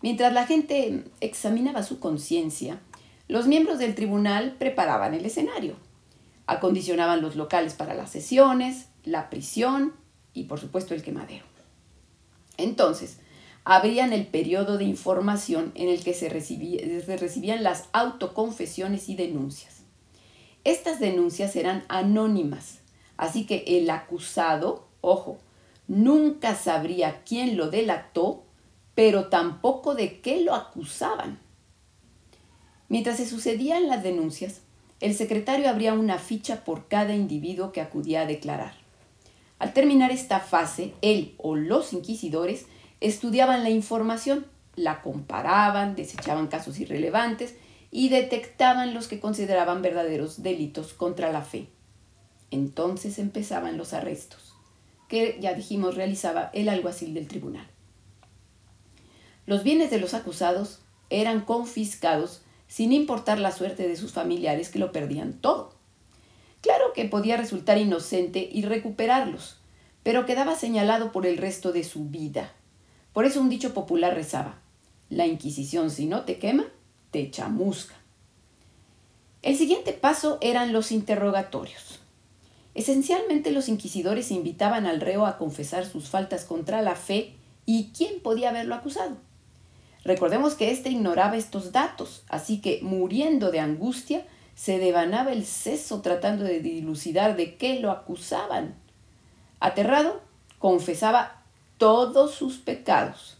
mientras 0.00 0.32
la 0.32 0.46
gente 0.46 1.04
examinaba 1.20 1.82
su 1.82 2.00
conciencia, 2.00 2.80
los 3.28 3.46
miembros 3.46 3.78
del 3.78 3.94
tribunal 3.94 4.56
preparaban 4.58 5.14
el 5.14 5.24
escenario, 5.24 5.76
acondicionaban 6.46 7.22
los 7.22 7.36
locales 7.36 7.74
para 7.74 7.94
las 7.94 8.10
sesiones, 8.10 8.88
la 9.04 9.30
prisión 9.30 9.94
y 10.32 10.44
por 10.44 10.58
supuesto 10.58 10.94
el 10.94 11.02
quemadero. 11.02 11.44
Entonces, 12.56 13.18
abrían 13.64 14.12
el 14.12 14.26
periodo 14.26 14.78
de 14.78 14.84
información 14.84 15.72
en 15.74 15.88
el 15.88 16.02
que 16.02 16.14
se, 16.14 16.28
recibían 16.28 17.62
las 17.62 17.88
autoconfesiones 17.92 19.08
y 19.08 19.14
denuncias. 19.14 19.82
Estas 20.64 21.00
denuncias 21.00 21.56
eran 21.56 21.84
anónimas, 21.88 22.80
así 23.16 23.46
que 23.46 23.64
el 23.66 23.90
acusado, 23.90 24.88
ojo, 25.00 25.38
nunca 25.86 26.54
sabría 26.54 27.22
quién 27.24 27.56
lo 27.56 27.70
delató, 27.70 28.44
pero 28.94 29.28
tampoco 29.28 29.94
de 29.94 30.20
qué 30.20 30.40
lo 30.40 30.54
acusaban. 30.54 31.38
Mientras 32.88 33.16
se 33.16 33.26
sucedían 33.26 33.88
las 33.88 34.02
denuncias, 34.02 34.60
el 35.00 35.14
secretario 35.14 35.68
abría 35.68 35.94
una 35.94 36.18
ficha 36.18 36.64
por 36.64 36.86
cada 36.88 37.14
individuo 37.14 37.72
que 37.72 37.80
acudía 37.80 38.22
a 38.22 38.26
declarar. 38.26 38.74
Al 39.58 39.72
terminar 39.72 40.10
esta 40.10 40.40
fase, 40.40 40.92
él 41.02 41.34
o 41.38 41.56
los 41.56 41.92
inquisidores 41.92 42.66
estudiaban 43.02 43.64
la 43.64 43.70
información, 43.70 44.46
la 44.76 45.02
comparaban, 45.02 45.96
desechaban 45.96 46.46
casos 46.46 46.78
irrelevantes 46.78 47.56
y 47.90 48.08
detectaban 48.08 48.94
los 48.94 49.08
que 49.08 49.20
consideraban 49.20 49.82
verdaderos 49.82 50.42
delitos 50.42 50.94
contra 50.94 51.32
la 51.32 51.42
fe. 51.42 51.66
Entonces 52.50 53.18
empezaban 53.18 53.76
los 53.76 53.92
arrestos, 53.92 54.54
que 55.08 55.36
ya 55.40 55.52
dijimos 55.54 55.96
realizaba 55.96 56.50
el 56.54 56.68
alguacil 56.68 57.12
del 57.12 57.26
tribunal. 57.26 57.66
Los 59.46 59.64
bienes 59.64 59.90
de 59.90 59.98
los 59.98 60.14
acusados 60.14 60.80
eran 61.10 61.40
confiscados 61.40 62.42
sin 62.68 62.92
importar 62.92 63.38
la 63.38 63.50
suerte 63.50 63.88
de 63.88 63.96
sus 63.96 64.12
familiares 64.12 64.70
que 64.70 64.78
lo 64.78 64.92
perdían 64.92 65.32
todo. 65.32 65.74
Claro 66.60 66.92
que 66.94 67.04
podía 67.06 67.36
resultar 67.36 67.78
inocente 67.78 68.48
y 68.50 68.62
recuperarlos, 68.62 69.58
pero 70.04 70.24
quedaba 70.24 70.54
señalado 70.54 71.10
por 71.10 71.26
el 71.26 71.36
resto 71.36 71.72
de 71.72 71.82
su 71.82 72.04
vida 72.04 72.52
por 73.12 73.24
eso 73.24 73.40
un 73.40 73.48
dicho 73.48 73.74
popular 73.74 74.14
rezaba, 74.14 74.58
la 75.10 75.26
Inquisición 75.26 75.90
si 75.90 76.06
no 76.06 76.22
te 76.22 76.38
quema, 76.38 76.64
te 77.10 77.30
chamusca. 77.30 77.94
El 79.42 79.56
siguiente 79.56 79.92
paso 79.92 80.38
eran 80.40 80.72
los 80.72 80.92
interrogatorios. 80.92 82.00
Esencialmente 82.74 83.50
los 83.50 83.68
inquisidores 83.68 84.30
invitaban 84.30 84.86
al 84.86 85.00
reo 85.00 85.26
a 85.26 85.36
confesar 85.36 85.84
sus 85.84 86.08
faltas 86.08 86.44
contra 86.44 86.80
la 86.80 86.94
fe 86.94 87.34
y 87.66 87.90
quién 87.96 88.20
podía 88.20 88.50
haberlo 88.50 88.74
acusado. 88.74 89.16
Recordemos 90.04 90.54
que 90.54 90.70
éste 90.70 90.90
ignoraba 90.90 91.36
estos 91.36 91.72
datos, 91.72 92.24
así 92.28 92.60
que, 92.60 92.80
muriendo 92.82 93.50
de 93.50 93.60
angustia, 93.60 94.26
se 94.54 94.78
devanaba 94.78 95.32
el 95.32 95.44
seso 95.44 96.00
tratando 96.00 96.44
de 96.44 96.60
dilucidar 96.60 97.36
de 97.36 97.56
qué 97.56 97.78
lo 97.78 97.90
acusaban. 97.90 98.74
Aterrado, 99.60 100.20
confesaba 100.58 101.41
todos 101.82 102.32
sus 102.32 102.58
pecados. 102.58 103.38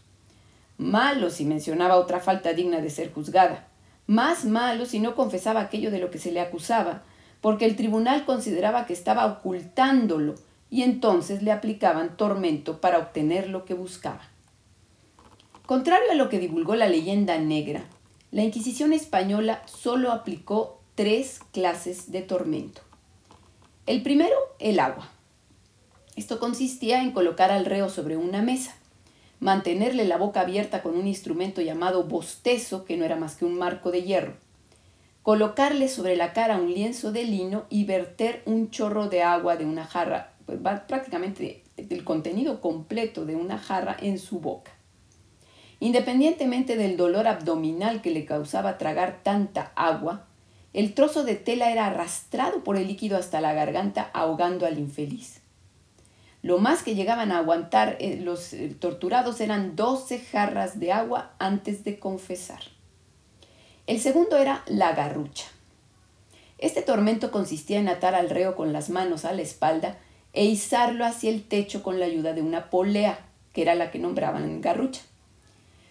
Malo 0.77 1.29
si 1.29 1.45
mencionaba 1.45 1.95
otra 1.95 2.19
falta 2.19 2.51
digna 2.51 2.81
de 2.81 2.89
ser 2.89 3.13
juzgada. 3.13 3.69
Más 4.05 4.43
malo 4.43 4.85
si 4.85 4.99
no 4.99 5.15
confesaba 5.15 5.61
aquello 5.61 5.91
de 5.91 5.99
lo 5.99 6.11
que 6.11 6.19
se 6.19 6.33
le 6.33 6.41
acusaba, 6.41 7.03
porque 7.39 7.63
el 7.63 7.77
tribunal 7.77 8.25
consideraba 8.25 8.85
que 8.85 8.91
estaba 8.91 9.27
ocultándolo 9.27 10.35
y 10.69 10.81
entonces 10.81 11.41
le 11.41 11.53
aplicaban 11.53 12.17
tormento 12.17 12.81
para 12.81 12.97
obtener 12.97 13.47
lo 13.47 13.63
que 13.63 13.75
buscaba. 13.75 14.23
Contrario 15.65 16.11
a 16.11 16.15
lo 16.15 16.27
que 16.27 16.39
divulgó 16.39 16.75
la 16.75 16.89
leyenda 16.89 17.37
negra, 17.37 17.85
la 18.31 18.43
Inquisición 18.43 18.91
española 18.91 19.61
solo 19.67 20.11
aplicó 20.11 20.81
tres 20.95 21.39
clases 21.53 22.11
de 22.11 22.23
tormento. 22.23 22.81
El 23.85 24.03
primero, 24.03 24.35
el 24.59 24.81
agua. 24.81 25.13
Esto 26.15 26.39
consistía 26.39 27.01
en 27.01 27.11
colocar 27.11 27.49
al 27.51 27.65
reo 27.65 27.89
sobre 27.89 28.17
una 28.17 28.43
mesa, 28.43 28.75
mantenerle 29.39 30.05
la 30.05 30.17
boca 30.17 30.41
abierta 30.41 30.83
con 30.83 30.95
un 30.95 31.07
instrumento 31.07 31.61
llamado 31.61 32.03
bostezo, 32.03 32.85
que 32.85 32.97
no 32.97 33.03
era 33.03 33.15
más 33.15 33.35
que 33.35 33.45
un 33.45 33.57
marco 33.57 33.89
de 33.89 34.03
hierro, 34.03 34.33
colocarle 35.23 35.87
sobre 35.87 36.15
la 36.15 36.33
cara 36.33 36.57
un 36.57 36.73
lienzo 36.73 37.11
de 37.11 37.23
lino 37.23 37.65
y 37.69 37.85
verter 37.85 38.43
un 38.45 38.69
chorro 38.69 39.09
de 39.09 39.23
agua 39.23 39.55
de 39.55 39.65
una 39.65 39.85
jarra, 39.85 40.33
pues, 40.45 40.59
prácticamente 40.87 41.63
el 41.77 42.03
contenido 42.03 42.61
completo 42.61 43.25
de 43.25 43.35
una 43.35 43.57
jarra 43.57 43.97
en 43.99 44.19
su 44.19 44.39
boca. 44.39 44.71
Independientemente 45.79 46.77
del 46.77 46.95
dolor 46.95 47.27
abdominal 47.27 48.01
que 48.01 48.11
le 48.11 48.25
causaba 48.25 48.77
tragar 48.77 49.21
tanta 49.23 49.71
agua, 49.75 50.27
el 50.73 50.93
trozo 50.93 51.23
de 51.23 51.35
tela 51.35 51.71
era 51.71 51.87
arrastrado 51.87 52.63
por 52.63 52.77
el 52.77 52.87
líquido 52.87 53.17
hasta 53.17 53.41
la 53.41 53.53
garganta 53.53 54.09
ahogando 54.13 54.65
al 54.65 54.79
infeliz. 54.79 55.42
Lo 56.43 56.57
más 56.59 56.83
que 56.83 56.93
llegaban 56.93 57.31
a 57.31 57.37
aguantar 57.37 57.95
eh, 58.01 58.19
los 58.21 58.51
eh, 58.51 58.75
torturados 58.77 59.39
eran 59.39 59.77
12 59.77 60.19
jarras 60.19 60.77
de 60.77 60.91
agua 60.91 61.31
antes 61.39 61.85
de 61.85 61.97
confesar. 61.99 62.59
El 63.87 64.01
segundo 64.01 64.35
era 64.35 64.61
la 64.67 64.91
garrucha. 64.91 65.45
Este 66.57 66.81
tormento 66.81 67.31
consistía 67.31 67.79
en 67.79 67.87
atar 67.87 68.13
al 68.13 68.29
reo 68.29 68.57
con 68.57 68.73
las 68.73 68.89
manos 68.89 69.23
a 69.23 69.31
la 69.31 69.41
espalda 69.41 69.97
e 70.33 70.43
izarlo 70.43 71.05
hacia 71.05 71.29
el 71.29 71.43
techo 71.43 71.81
con 71.81 71.97
la 72.01 72.07
ayuda 72.07 72.33
de 72.33 72.41
una 72.41 72.69
polea, 72.69 73.19
que 73.53 73.61
era 73.61 73.73
la 73.73 73.89
que 73.89 73.99
nombraban 73.99 74.59
garrucha. 74.59 75.01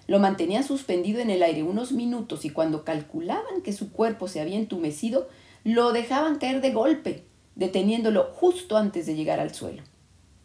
Lo 0.06 0.18
mantenían 0.18 0.64
suspendido 0.64 1.20
en 1.20 1.30
el 1.30 1.42
aire 1.42 1.62
unos 1.62 1.92
minutos 1.92 2.44
y 2.44 2.50
cuando 2.50 2.84
calculaban 2.84 3.62
que 3.62 3.72
su 3.72 3.90
cuerpo 3.90 4.28
se 4.28 4.42
había 4.42 4.58
entumecido, 4.58 5.30
lo 5.64 5.92
dejaban 5.92 6.36
caer 6.36 6.60
de 6.60 6.72
golpe, 6.72 7.24
deteniéndolo 7.54 8.24
justo 8.34 8.76
antes 8.76 9.06
de 9.06 9.14
llegar 9.14 9.40
al 9.40 9.54
suelo. 9.54 9.82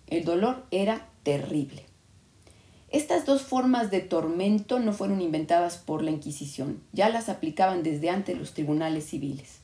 El 0.08 0.24
dolor 0.24 0.66
era 0.72 1.10
terrible. 1.24 1.86
Estas 2.90 3.26
dos 3.26 3.42
formas 3.42 3.92
de 3.92 4.00
tormento 4.00 4.80
no 4.80 4.94
fueron 4.94 5.20
inventadas 5.20 5.78
por 5.78 6.02
la 6.02 6.12
Inquisición, 6.12 6.82
ya 6.94 7.10
las 7.10 7.28
aplicaban 7.28 7.84
desde 7.84 8.10
antes 8.10 8.38
los 8.38 8.54
tribunales 8.54 9.06
civiles. 9.06 9.60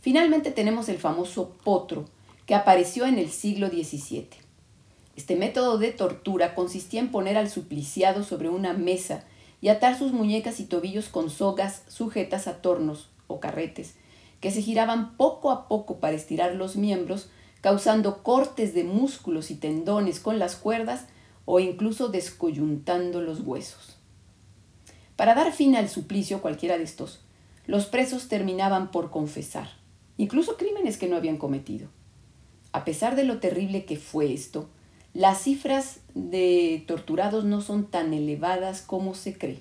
Finalmente 0.00 0.50
tenemos 0.50 0.88
el 0.88 0.96
famoso 0.96 1.50
potro, 1.62 2.06
que 2.46 2.54
apareció 2.54 3.04
en 3.04 3.18
el 3.18 3.30
siglo 3.30 3.68
XVII. 3.68 4.28
Este 5.14 5.36
método 5.36 5.76
de 5.76 5.92
tortura 5.92 6.54
consistía 6.54 7.00
en 7.00 7.10
poner 7.10 7.36
al 7.36 7.50
supliciado 7.50 8.24
sobre 8.24 8.48
una 8.48 8.72
mesa 8.72 9.24
y 9.60 9.68
atar 9.68 9.98
sus 9.98 10.12
muñecas 10.12 10.58
y 10.60 10.64
tobillos 10.64 11.10
con 11.10 11.28
sogas 11.28 11.82
sujetas 11.88 12.48
a 12.48 12.62
tornos 12.62 13.10
o 13.26 13.40
carretes, 13.40 13.96
que 14.40 14.50
se 14.50 14.62
giraban 14.62 15.18
poco 15.18 15.50
a 15.50 15.68
poco 15.68 16.00
para 16.00 16.16
estirar 16.16 16.54
los 16.54 16.76
miembros 16.76 17.28
causando 17.60 18.22
cortes 18.22 18.74
de 18.74 18.84
músculos 18.84 19.50
y 19.50 19.54
tendones 19.54 20.20
con 20.20 20.38
las 20.38 20.56
cuerdas 20.56 21.06
o 21.44 21.60
incluso 21.60 22.08
descoyuntando 22.08 23.20
los 23.20 23.40
huesos. 23.40 23.96
Para 25.16 25.34
dar 25.34 25.52
fin 25.52 25.76
al 25.76 25.88
suplicio 25.88 26.40
cualquiera 26.40 26.78
de 26.78 26.84
estos, 26.84 27.20
los 27.66 27.86
presos 27.86 28.28
terminaban 28.28 28.90
por 28.90 29.10
confesar, 29.10 29.68
incluso 30.16 30.56
crímenes 30.56 30.96
que 30.96 31.08
no 31.08 31.16
habían 31.16 31.36
cometido. 31.36 31.88
A 32.72 32.84
pesar 32.84 33.16
de 33.16 33.24
lo 33.24 33.38
terrible 33.38 33.84
que 33.84 33.96
fue 33.96 34.32
esto, 34.32 34.68
las 35.12 35.42
cifras 35.42 36.00
de 36.14 36.84
torturados 36.86 37.44
no 37.44 37.60
son 37.60 37.86
tan 37.86 38.14
elevadas 38.14 38.80
como 38.80 39.14
se 39.14 39.36
cree. 39.36 39.60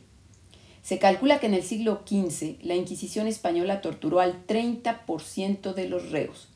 Se 0.83 0.99
calcula 0.99 1.39
que 1.39 1.47
en 1.47 1.55
el 1.55 1.63
siglo 1.63 2.03
XV 2.07 2.63
la 2.63 2.75
Inquisición 2.75 3.27
española 3.27 3.81
torturó 3.81 4.19
al 4.19 4.45
30% 4.45 5.73
de 5.73 5.89
los 5.89 6.11
reos, 6.11 6.47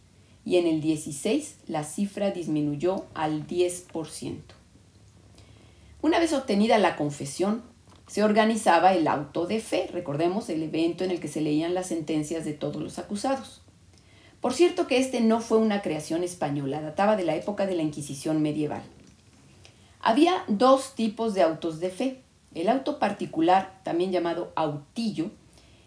y 0.46 0.58
en 0.58 0.68
el 0.68 0.82
16 0.82 1.58
la 1.68 1.84
cifra 1.84 2.32
disminuyó 2.32 3.06
al 3.14 3.48
10%. 3.48 4.42
Una 6.02 6.20
vez 6.20 6.34
obtenida 6.34 6.78
la 6.78 6.96
confesión, 6.96 7.64
se 8.08 8.24
organizaba 8.24 8.94
el 8.94 9.08
auto 9.08 9.46
de 9.48 9.60
fe, 9.60 9.90
recordemos 9.92 10.50
el 10.50 10.62
evento 10.62 11.04
en 11.04 11.12
el 11.12 11.20
que 11.20 11.30
se 11.30 11.42
leían 11.42 11.74
las 11.74 11.88
sentencias 11.88 12.44
de 12.44 12.54
todos 12.54 12.82
los 12.82 13.00
acusados. 13.00 13.62
Por 14.42 14.54
cierto 14.54 14.88
que 14.88 14.98
este 14.98 15.22
no 15.22 15.40
fue 15.40 15.58
una 15.58 15.82
creación 15.82 16.22
española, 16.22 16.82
databa 16.82 17.16
de 17.16 17.24
la 17.24 17.36
época 17.36 17.66
de 17.66 17.76
la 17.76 17.84
Inquisición 17.84 18.42
medieval. 18.42 18.84
Había 20.02 20.44
dos 20.50 20.96
tipos 20.96 21.34
de 21.34 21.44
autos 21.44 21.80
de 21.80 21.90
fe. 21.90 22.22
El 22.54 22.68
auto 22.68 23.00
particular, 23.00 23.80
también 23.84 24.12
llamado 24.12 24.52
autillo, 24.56 25.32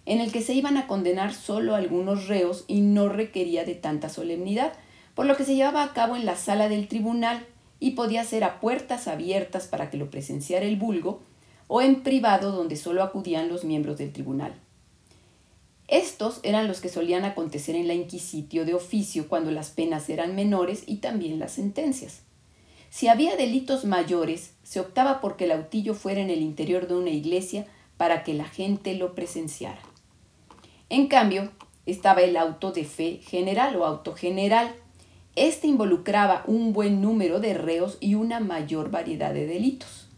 en 0.06 0.20
el 0.20 0.32
que 0.32 0.40
se 0.40 0.54
iban 0.54 0.76
a 0.76 0.86
condenar 0.86 1.34
solo 1.34 1.74
algunos 1.74 2.28
reos 2.28 2.64
y 2.68 2.80
no 2.80 3.08
requería 3.08 3.64
de 3.64 3.74
tanta 3.74 4.08
solemnidad, 4.08 4.72
por 5.14 5.26
lo 5.26 5.36
que 5.36 5.44
se 5.44 5.56
llevaba 5.56 5.82
a 5.82 5.92
cabo 5.92 6.16
en 6.16 6.24
la 6.24 6.36
sala 6.36 6.68
del 6.68 6.88
tribunal 6.88 7.44
y 7.80 7.90
podía 7.92 8.24
ser 8.24 8.44
a 8.44 8.60
puertas 8.60 9.08
abiertas 9.08 9.66
para 9.66 9.90
que 9.90 9.96
lo 9.96 10.10
presenciara 10.10 10.64
el 10.64 10.76
vulgo 10.76 11.20
o 11.66 11.82
en 11.82 12.02
privado 12.02 12.52
donde 12.52 12.76
solo 12.76 13.02
acudían 13.02 13.48
los 13.48 13.64
miembros 13.64 13.98
del 13.98 14.12
tribunal. 14.12 14.54
Estos 15.88 16.40
eran 16.42 16.68
los 16.68 16.80
que 16.80 16.88
solían 16.88 17.24
acontecer 17.24 17.76
en 17.76 17.86
la 17.86 17.94
inquisitio 17.94 18.64
de 18.64 18.74
oficio 18.74 19.28
cuando 19.28 19.50
las 19.50 19.70
penas 19.70 20.08
eran 20.08 20.34
menores 20.34 20.84
y 20.86 20.96
también 20.96 21.38
las 21.38 21.52
sentencias. 21.52 22.22
Si 22.90 23.08
había 23.08 23.36
delitos 23.36 23.84
mayores, 23.84 24.52
se 24.62 24.80
optaba 24.80 25.20
por 25.20 25.36
que 25.36 25.44
el 25.44 25.52
autillo 25.52 25.94
fuera 25.94 26.20
en 26.20 26.30
el 26.30 26.42
interior 26.42 26.88
de 26.88 26.94
una 26.94 27.10
iglesia 27.10 27.66
para 27.96 28.24
que 28.24 28.34
la 28.34 28.44
gente 28.44 28.94
lo 28.94 29.14
presenciara. 29.14 29.80
En 30.88 31.08
cambio, 31.08 31.50
estaba 31.84 32.20
el 32.20 32.36
auto 32.36 32.70
de 32.70 32.84
fe 32.84 33.20
general 33.22 33.74
o 33.76 33.84
auto 33.84 34.14
general. 34.14 34.72
Este 35.34 35.66
involucraba 35.66 36.44
un 36.46 36.72
buen 36.72 37.00
número 37.00 37.40
de 37.40 37.54
reos 37.54 37.98
y 38.00 38.14
una 38.14 38.38
mayor 38.38 38.90
variedad 38.90 39.34
de 39.34 39.46
delitos. 39.46 40.08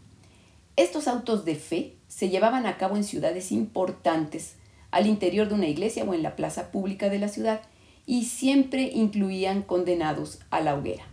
Estos 0.75 1.07
autos 1.07 1.43
de 1.43 1.55
fe 1.55 1.95
se 2.07 2.29
llevaban 2.29 2.65
a 2.65 2.77
cabo 2.77 2.95
en 2.95 3.03
ciudades 3.03 3.51
importantes, 3.51 4.55
al 4.91 5.07
interior 5.07 5.47
de 5.49 5.55
una 5.55 5.67
iglesia 5.67 6.03
o 6.03 6.13
en 6.13 6.23
la 6.23 6.35
plaza 6.35 6.71
pública 6.71 7.09
de 7.09 7.19
la 7.19 7.29
ciudad, 7.29 7.61
y 8.05 8.25
siempre 8.25 8.83
incluían 8.93 9.61
condenados 9.61 10.39
a 10.51 10.61
la 10.61 10.75
hoguera. 10.75 11.03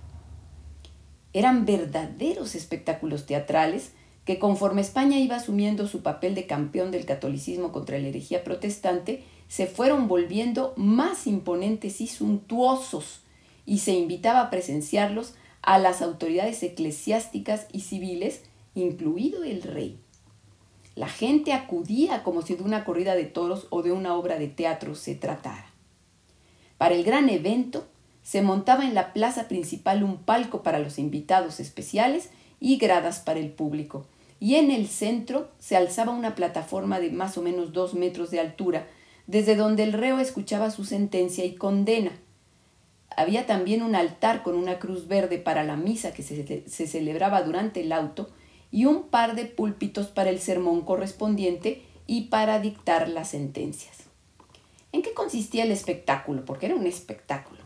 Eran 1.33 1.67
verdaderos 1.67 2.55
espectáculos 2.55 3.27
teatrales 3.27 3.93
que 4.25 4.39
conforme 4.39 4.81
España 4.81 5.19
iba 5.19 5.37
asumiendo 5.37 5.87
su 5.87 6.03
papel 6.03 6.35
de 6.35 6.47
campeón 6.47 6.91
del 6.91 7.05
catolicismo 7.05 7.73
contra 7.73 7.99
la 7.99 8.09
herejía 8.09 8.45
protestante, 8.45 9.23
se 9.49 9.67
fueron 9.67 10.09
volviendo 10.09 10.73
más 10.77 11.27
imponentes 11.27 12.01
y 12.01 12.07
suntuosos, 12.07 13.21
y 13.65 13.79
se 13.79 13.93
invitaba 13.93 14.41
a 14.43 14.51
presenciarlos 14.51 15.35
a 15.63 15.79
las 15.79 16.03
autoridades 16.03 16.63
eclesiásticas 16.63 17.67
y 17.73 17.81
civiles, 17.81 18.43
incluido 18.75 19.43
el 19.45 19.63
rey. 19.63 19.99
La 20.95 21.09
gente 21.09 21.53
acudía 21.53 22.23
como 22.23 22.43
si 22.43 22.55
de 22.55 22.63
una 22.63 22.85
corrida 22.85 23.15
de 23.15 23.25
toros 23.25 23.67
o 23.71 23.83
de 23.83 23.93
una 23.93 24.15
obra 24.15 24.39
de 24.39 24.49
teatro 24.49 24.95
se 24.95 25.15
tratara. 25.15 25.71
Para 26.79 26.95
el 26.95 27.05
gran 27.05 27.29
evento 27.29 27.87
se 28.23 28.43
montaba 28.43 28.85
en 28.85 28.95
la 28.95 29.13
plaza 29.13 29.49
principal 29.49 30.03
un 30.03 30.17
palco 30.17 30.63
para 30.63 30.79
los 30.79 30.99
invitados 30.99 31.61
especiales 31.61 32.31
y 32.61 32.77
gradas 32.77 33.21
para 33.21 33.41
el 33.41 33.51
público, 33.51 34.07
y 34.41 34.57
en 34.57 34.71
el 34.71 34.89
centro 34.89 35.49
se 35.59 35.77
alzaba 35.77 36.13
una 36.13 36.35
plataforma 36.35 37.01
de 37.01 37.11
más 37.11 37.39
o 37.39 37.43
menos 37.43 37.73
dos 37.73 37.95
metros 37.95 38.31
de 38.31 38.41
altura, 38.41 38.87
desde 39.27 39.57
donde 39.57 39.83
el 39.83 39.93
reo 39.93 40.19
escuchaba 40.19 40.71
su 40.71 40.85
sentencia 40.85 41.45
y 41.45 41.55
condena. 41.55 42.13
Había 43.17 43.47
también 43.47 43.83
un 43.83 43.95
altar 43.95 44.43
con 44.43 44.57
una 44.57 44.79
cruz 44.79 45.09
verde 45.09 45.39
para 45.39 45.65
la 45.65 45.77
misa 45.77 46.13
que 46.13 46.23
se, 46.23 46.69
se 46.69 46.87
celebraba 46.87 47.43
durante 47.43 47.81
el 47.81 47.93
auto 47.93 48.29
y 48.71 48.85
un 48.85 49.05
par 49.05 49.35
de 49.35 49.47
púlpitos 49.47 50.09
para 50.09 50.31
el 50.31 50.39
sermón 50.39 50.83
correspondiente 50.83 51.83
y 52.07 52.23
para 52.23 52.61
dictar 52.61 53.09
las 53.09 53.31
sentencias. 53.31 53.97
¿En 54.93 55.03
qué 55.03 55.13
consistía 55.15 55.65
el 55.65 55.73
espectáculo? 55.73 56.45
Porque 56.45 56.67
era 56.67 56.75
un 56.75 56.87
espectáculo. 56.87 57.61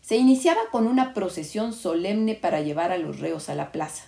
Se 0.00 0.16
iniciaba 0.16 0.60
con 0.70 0.86
una 0.86 1.14
procesión 1.14 1.72
solemne 1.72 2.34
para 2.34 2.60
llevar 2.60 2.90
a 2.90 2.98
los 2.98 3.20
reos 3.20 3.48
a 3.48 3.54
la 3.54 3.70
plaza. 3.72 4.06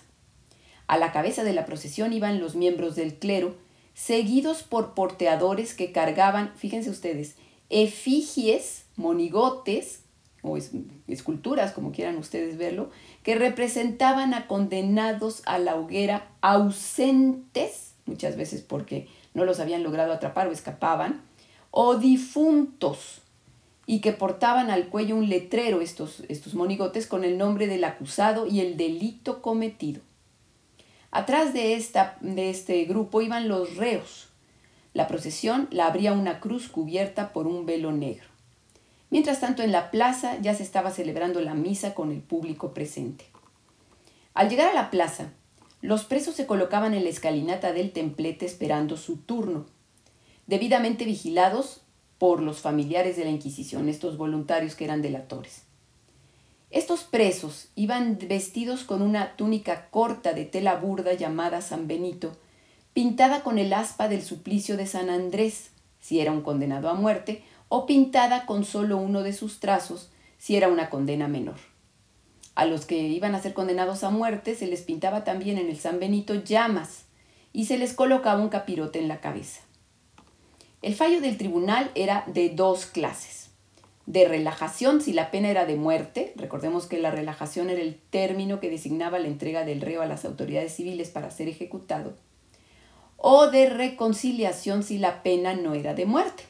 A 0.87 0.97
la 0.97 1.11
cabeza 1.11 1.43
de 1.43 1.53
la 1.53 1.65
procesión 1.65 2.13
iban 2.13 2.39
los 2.39 2.55
miembros 2.55 2.95
del 2.95 3.15
clero, 3.15 3.55
seguidos 3.95 4.61
por 4.61 4.93
porteadores 4.93 5.73
que 5.73 5.91
cargaban, 5.91 6.53
fíjense 6.55 6.91
ustedes, 6.91 7.35
efigies, 7.69 8.85
monigotes 8.97 10.01
o 10.43 10.57
esculturas, 11.07 11.71
como 11.71 11.91
quieran 11.91 12.17
ustedes 12.17 12.57
verlo, 12.57 12.91
que 13.23 13.33
representaban 13.33 14.35
a 14.35 14.45
condenados 14.45 15.41
a 15.47 15.57
la 15.57 15.75
hoguera 15.75 16.27
ausentes, 16.41 17.93
muchas 18.05 18.35
veces 18.35 18.61
porque 18.61 19.07
no 19.33 19.43
los 19.45 19.59
habían 19.59 19.81
logrado 19.81 20.13
atrapar 20.13 20.47
o 20.47 20.51
escapaban, 20.51 21.23
o 21.71 21.95
difuntos, 21.95 23.21
y 23.87 24.01
que 24.01 24.11
portaban 24.11 24.69
al 24.69 24.89
cuello 24.89 25.15
un 25.15 25.29
letrero 25.29 25.81
estos, 25.81 26.23
estos 26.27 26.53
monigotes 26.53 27.07
con 27.07 27.23
el 27.23 27.37
nombre 27.37 27.67
del 27.67 27.83
acusado 27.83 28.45
y 28.45 28.59
el 28.59 28.77
delito 28.77 29.41
cometido. 29.41 30.01
Atrás 31.15 31.53
de, 31.53 31.75
esta, 31.75 32.17
de 32.19 32.49
este 32.49 32.83
grupo 32.83 33.21
iban 33.21 33.47
los 33.47 33.77
reos. 33.77 34.27
La 34.91 35.07
procesión 35.07 35.69
la 35.71 35.85
abría 35.85 36.11
una 36.11 36.41
cruz 36.41 36.67
cubierta 36.67 37.31
por 37.31 37.47
un 37.47 37.65
velo 37.65 37.93
negro. 37.93 38.25
Mientras 39.09 39.39
tanto, 39.39 39.63
en 39.63 39.71
la 39.71 39.91
plaza 39.91 40.37
ya 40.41 40.53
se 40.55 40.63
estaba 40.63 40.91
celebrando 40.91 41.39
la 41.39 41.53
misa 41.53 41.93
con 41.93 42.11
el 42.11 42.19
público 42.19 42.73
presente. 42.73 43.27
Al 44.33 44.49
llegar 44.49 44.67
a 44.67 44.73
la 44.73 44.91
plaza, 44.91 45.31
los 45.79 46.03
presos 46.03 46.35
se 46.35 46.47
colocaban 46.47 46.93
en 46.93 47.05
la 47.05 47.11
escalinata 47.11 47.71
del 47.71 47.93
templete 47.93 48.45
esperando 48.45 48.97
su 48.97 49.15
turno. 49.15 49.67
Debidamente 50.47 51.05
vigilados 51.05 51.83
por 52.17 52.41
los 52.41 52.59
familiares 52.59 53.15
de 53.15 53.23
la 53.23 53.31
Inquisición, 53.31 53.87
estos 53.87 54.17
voluntarios 54.17 54.75
que 54.75 54.83
eran 54.83 55.01
delatores. 55.01 55.64
Estos 56.71 57.03
presos 57.03 57.69
iban 57.75 58.17
vestidos 58.27 58.83
con 58.83 59.01
una 59.01 59.35
túnica 59.35 59.87
corta 59.91 60.33
de 60.33 60.45
tela 60.45 60.75
burda 60.75 61.13
llamada 61.13 61.61
San 61.61 61.87
Benito, 61.87 62.35
pintada 62.93 63.43
con 63.43 63.59
el 63.59 63.71
aspa 63.71 64.07
del 64.07 64.23
suplicio 64.23 64.75
de 64.75 64.87
San 64.87 65.09
Andrés, 65.09 65.69
si 66.01 66.19
era 66.19 66.31
un 66.31 66.41
condenado 66.41 66.89
a 66.89 66.95
muerte, 66.95 67.43
o 67.69 67.85
pintada 67.85 68.45
con 68.45 68.65
solo 68.65 68.97
uno 68.97 69.21
de 69.21 69.33
sus 69.33 69.59
trazos, 69.59 70.09
si 70.37 70.55
era 70.55 70.67
una 70.67 70.89
condena 70.89 71.27
menor. 71.27 71.57
A 72.55 72.65
los 72.65 72.85
que 72.85 72.97
iban 72.97 73.35
a 73.35 73.41
ser 73.41 73.53
condenados 73.53 74.03
a 74.03 74.09
muerte 74.09 74.55
se 74.55 74.65
les 74.65 74.81
pintaba 74.81 75.23
también 75.23 75.57
en 75.57 75.69
el 75.69 75.77
San 75.77 75.99
Benito 75.99 76.35
llamas 76.35 77.03
y 77.53 77.65
se 77.65 77.77
les 77.77 77.93
colocaba 77.93 78.41
un 78.41 78.49
capirote 78.49 78.99
en 78.99 79.07
la 79.07 79.19
cabeza. 79.19 79.61
El 80.81 80.95
fallo 80.95 81.21
del 81.21 81.37
tribunal 81.37 81.91
era 81.95 82.23
de 82.27 82.49
dos 82.49 82.85
clases 82.85 83.44
de 84.05 84.27
relajación 84.27 85.01
si 85.01 85.13
la 85.13 85.31
pena 85.31 85.49
era 85.49 85.65
de 85.65 85.75
muerte, 85.75 86.33
recordemos 86.35 86.85
que 86.85 86.99
la 86.99 87.11
relajación 87.11 87.69
era 87.69 87.81
el 87.81 87.95
término 87.95 88.59
que 88.59 88.69
designaba 88.69 89.19
la 89.19 89.27
entrega 89.27 89.65
del 89.65 89.81
reo 89.81 90.01
a 90.01 90.05
las 90.05 90.25
autoridades 90.25 90.73
civiles 90.73 91.09
para 91.09 91.31
ser 91.31 91.47
ejecutado, 91.47 92.13
o 93.17 93.47
de 93.47 93.69
reconciliación 93.69 94.83
si 94.83 94.99
la 94.99 95.23
pena 95.23 95.55
no 95.55 95.73
era 95.73 95.93
de 95.95 96.05
muerte. 96.05 96.43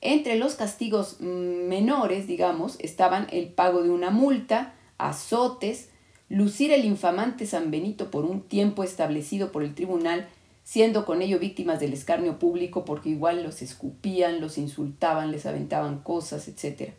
Entre 0.00 0.36
los 0.36 0.54
castigos 0.54 1.20
menores, 1.20 2.26
digamos, 2.26 2.76
estaban 2.80 3.26
el 3.30 3.48
pago 3.48 3.82
de 3.82 3.90
una 3.90 4.10
multa, 4.10 4.74
azotes, 4.98 5.90
lucir 6.28 6.72
el 6.72 6.84
infamante 6.84 7.46
San 7.46 7.70
Benito 7.70 8.10
por 8.10 8.24
un 8.24 8.40
tiempo 8.40 8.82
establecido 8.82 9.52
por 9.52 9.62
el 9.62 9.74
tribunal 9.74 10.28
siendo 10.70 11.04
con 11.04 11.20
ello 11.20 11.40
víctimas 11.40 11.80
del 11.80 11.92
escarnio 11.92 12.38
público 12.38 12.84
porque 12.84 13.08
igual 13.08 13.42
los 13.42 13.60
escupían, 13.60 14.40
los 14.40 14.56
insultaban, 14.56 15.32
les 15.32 15.44
aventaban 15.44 15.98
cosas, 15.98 16.46
etc. 16.46 16.92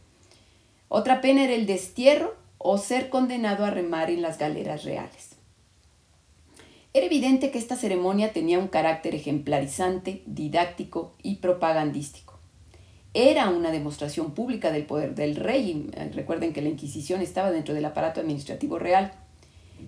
Otra 0.90 1.22
pena 1.22 1.46
era 1.46 1.54
el 1.54 1.66
destierro 1.66 2.36
o 2.58 2.78
ser 2.78 3.10
condenado 3.10 3.64
a 3.64 3.70
remar 3.70 4.10
en 4.10 4.22
las 4.22 4.38
galeras 4.38 4.84
reales. 4.84 5.38
Era 6.94 7.06
evidente 7.06 7.50
que 7.50 7.60
esta 7.60 7.78
ceremonia 7.78 8.34
tenía 8.34 8.60
un 8.60 8.68
carácter 8.68 9.16
ejemplarizante, 9.16 10.22
didáctico 10.26 11.14
y 11.24 11.36
propagandístico. 11.38 12.40
Era 13.14 13.50
una 13.52 13.72
demostración 13.72 14.34
pública 14.34 14.74
del 14.74 14.86
poder 14.86 15.16
del 15.16 15.38
rey. 15.38 15.90
Recuerden 16.14 16.52
que 16.52 16.62
la 16.62 16.68
Inquisición 16.68 17.22
estaba 17.22 17.52
dentro 17.52 17.74
del 17.74 17.86
aparato 17.86 18.20
administrativo 18.20 18.80
real 18.80 19.14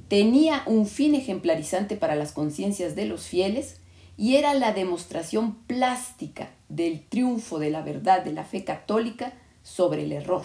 tenía 0.08 0.64
un 0.66 0.88
fin 0.88 1.16
ejemplarizante 1.16 1.96
para 1.96 2.16
las 2.16 2.32
conciencias 2.32 2.96
de 2.96 3.06
los 3.06 3.28
fieles 3.28 3.80
y 4.18 4.36
era 4.36 4.54
la 4.54 4.74
demostración 4.74 5.56
plástica 5.66 6.52
del 6.70 7.02
triunfo 7.02 7.60
de 7.60 7.72
la 7.72 7.82
verdad 7.82 8.24
de 8.24 8.34
la 8.34 8.44
fe 8.44 8.64
católica 8.64 9.34
sobre 9.64 10.04
el 10.04 10.12
error. 10.12 10.44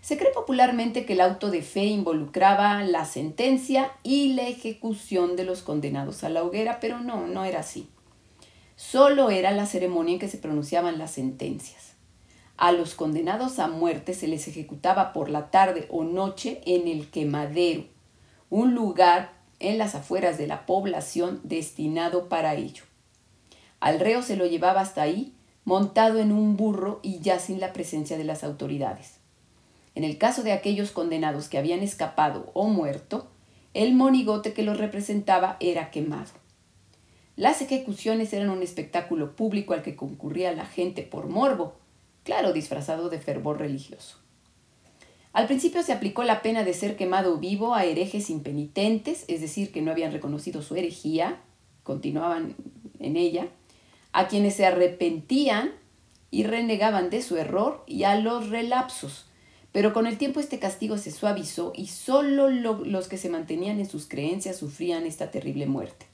Se 0.00 0.16
cree 0.16 0.32
popularmente 0.32 1.04
que 1.04 1.14
el 1.14 1.20
auto 1.20 1.50
de 1.50 1.62
fe 1.62 1.84
involucraba 1.84 2.82
la 2.82 3.04
sentencia 3.04 3.92
y 4.02 4.32
la 4.34 4.48
ejecución 4.48 5.36
de 5.36 5.44
los 5.44 5.62
condenados 5.62 6.24
a 6.24 6.30
la 6.30 6.42
hoguera, 6.42 6.80
pero 6.80 7.00
no, 7.00 7.26
no 7.26 7.44
era 7.44 7.60
así. 7.60 7.88
Solo 8.76 9.30
era 9.30 9.50
la 9.50 9.66
ceremonia 9.66 10.14
en 10.14 10.18
que 10.20 10.28
se 10.28 10.38
pronunciaban 10.38 10.98
las 10.98 11.10
sentencias. 11.10 11.94
A 12.56 12.72
los 12.72 12.94
condenados 12.94 13.58
a 13.58 13.68
muerte 13.68 14.14
se 14.14 14.28
les 14.28 14.48
ejecutaba 14.48 15.12
por 15.12 15.28
la 15.28 15.50
tarde 15.50 15.86
o 15.90 16.04
noche 16.04 16.60
en 16.64 16.88
el 16.88 17.10
quemadero, 17.10 17.84
un 18.50 18.74
lugar 18.74 19.32
en 19.60 19.78
las 19.78 19.94
afueras 19.94 20.38
de 20.38 20.46
la 20.46 20.66
población 20.66 21.40
destinado 21.42 22.28
para 22.28 22.54
ello. 22.54 22.84
Al 23.80 24.00
reo 24.00 24.22
se 24.22 24.36
lo 24.36 24.46
llevaba 24.46 24.80
hasta 24.80 25.02
ahí, 25.02 25.34
montado 25.64 26.18
en 26.18 26.32
un 26.32 26.56
burro 26.56 27.00
y 27.02 27.20
ya 27.20 27.38
sin 27.38 27.60
la 27.60 27.72
presencia 27.72 28.16
de 28.16 28.24
las 28.24 28.42
autoridades. 28.42 29.18
En 29.94 30.04
el 30.04 30.16
caso 30.16 30.42
de 30.42 30.52
aquellos 30.52 30.92
condenados 30.92 31.48
que 31.48 31.58
habían 31.58 31.80
escapado 31.80 32.50
o 32.54 32.68
muerto, 32.68 33.28
el 33.74 33.94
monigote 33.94 34.52
que 34.52 34.62
los 34.62 34.78
representaba 34.78 35.56
era 35.60 35.90
quemado. 35.90 36.30
Las 37.36 37.62
ejecuciones 37.62 38.32
eran 38.32 38.50
un 38.50 38.62
espectáculo 38.62 39.36
público 39.36 39.74
al 39.74 39.82
que 39.82 39.94
concurría 39.94 40.52
la 40.52 40.66
gente 40.66 41.02
por 41.02 41.28
morbo, 41.28 41.76
claro, 42.24 42.52
disfrazado 42.52 43.10
de 43.10 43.20
fervor 43.20 43.58
religioso. 43.58 44.18
Al 45.38 45.46
principio 45.46 45.84
se 45.84 45.92
aplicó 45.92 46.24
la 46.24 46.42
pena 46.42 46.64
de 46.64 46.74
ser 46.74 46.96
quemado 46.96 47.38
vivo 47.38 47.76
a 47.76 47.84
herejes 47.84 48.28
impenitentes, 48.28 49.24
es 49.28 49.40
decir, 49.40 49.70
que 49.70 49.82
no 49.82 49.92
habían 49.92 50.10
reconocido 50.10 50.62
su 50.62 50.74
herejía, 50.74 51.38
continuaban 51.84 52.56
en 52.98 53.16
ella, 53.16 53.46
a 54.10 54.26
quienes 54.26 54.54
se 54.56 54.66
arrepentían 54.66 55.70
y 56.32 56.42
renegaban 56.42 57.08
de 57.08 57.22
su 57.22 57.36
error 57.36 57.84
y 57.86 58.02
a 58.02 58.16
los 58.16 58.48
relapsos. 58.48 59.26
Pero 59.70 59.92
con 59.92 60.08
el 60.08 60.18
tiempo 60.18 60.40
este 60.40 60.58
castigo 60.58 60.98
se 60.98 61.12
suavizó 61.12 61.72
y 61.72 61.86
solo 61.86 62.50
los 62.50 63.06
que 63.06 63.16
se 63.16 63.28
mantenían 63.28 63.78
en 63.78 63.88
sus 63.88 64.08
creencias 64.08 64.56
sufrían 64.56 65.06
esta 65.06 65.30
terrible 65.30 65.66
muerte. 65.66 66.06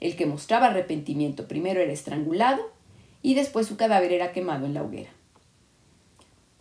El 0.00 0.16
que 0.16 0.26
mostraba 0.26 0.66
arrepentimiento 0.66 1.46
primero 1.46 1.80
era 1.80 1.92
estrangulado 1.92 2.72
y 3.22 3.34
después 3.34 3.68
su 3.68 3.76
cadáver 3.76 4.12
era 4.12 4.32
quemado 4.32 4.66
en 4.66 4.74
la 4.74 4.82
hoguera. 4.82 5.10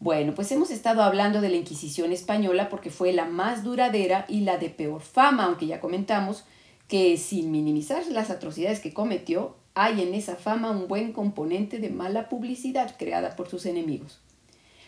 Bueno, 0.04 0.36
pues 0.36 0.52
hemos 0.52 0.70
estado 0.70 1.02
hablando 1.02 1.40
de 1.40 1.48
la 1.48 1.56
Inquisición 1.56 2.12
española 2.12 2.68
porque 2.68 2.90
fue 2.90 3.14
la 3.14 3.24
más 3.24 3.64
duradera 3.64 4.26
y 4.28 4.42
la 4.42 4.58
de 4.58 4.70
peor 4.70 5.00
fama, 5.00 5.46
aunque 5.46 5.66
ya 5.66 5.80
comentamos 5.80 6.44
que 6.90 7.16
sin 7.16 7.54
minimizar 7.54 8.06
las 8.08 8.30
atrocidades 8.30 8.82
que 8.82 8.94
cometió, 8.94 9.56
hay 9.76 10.02
en 10.02 10.14
esa 10.14 10.36
fama 10.36 10.72
un 10.72 10.90
buen 10.90 11.14
componente 11.14 11.80
de 11.80 11.90
mala 11.90 12.28
publicidad 12.28 12.98
creada 13.00 13.38
por 13.38 13.48
sus 13.48 13.66
enemigos. 13.66 14.20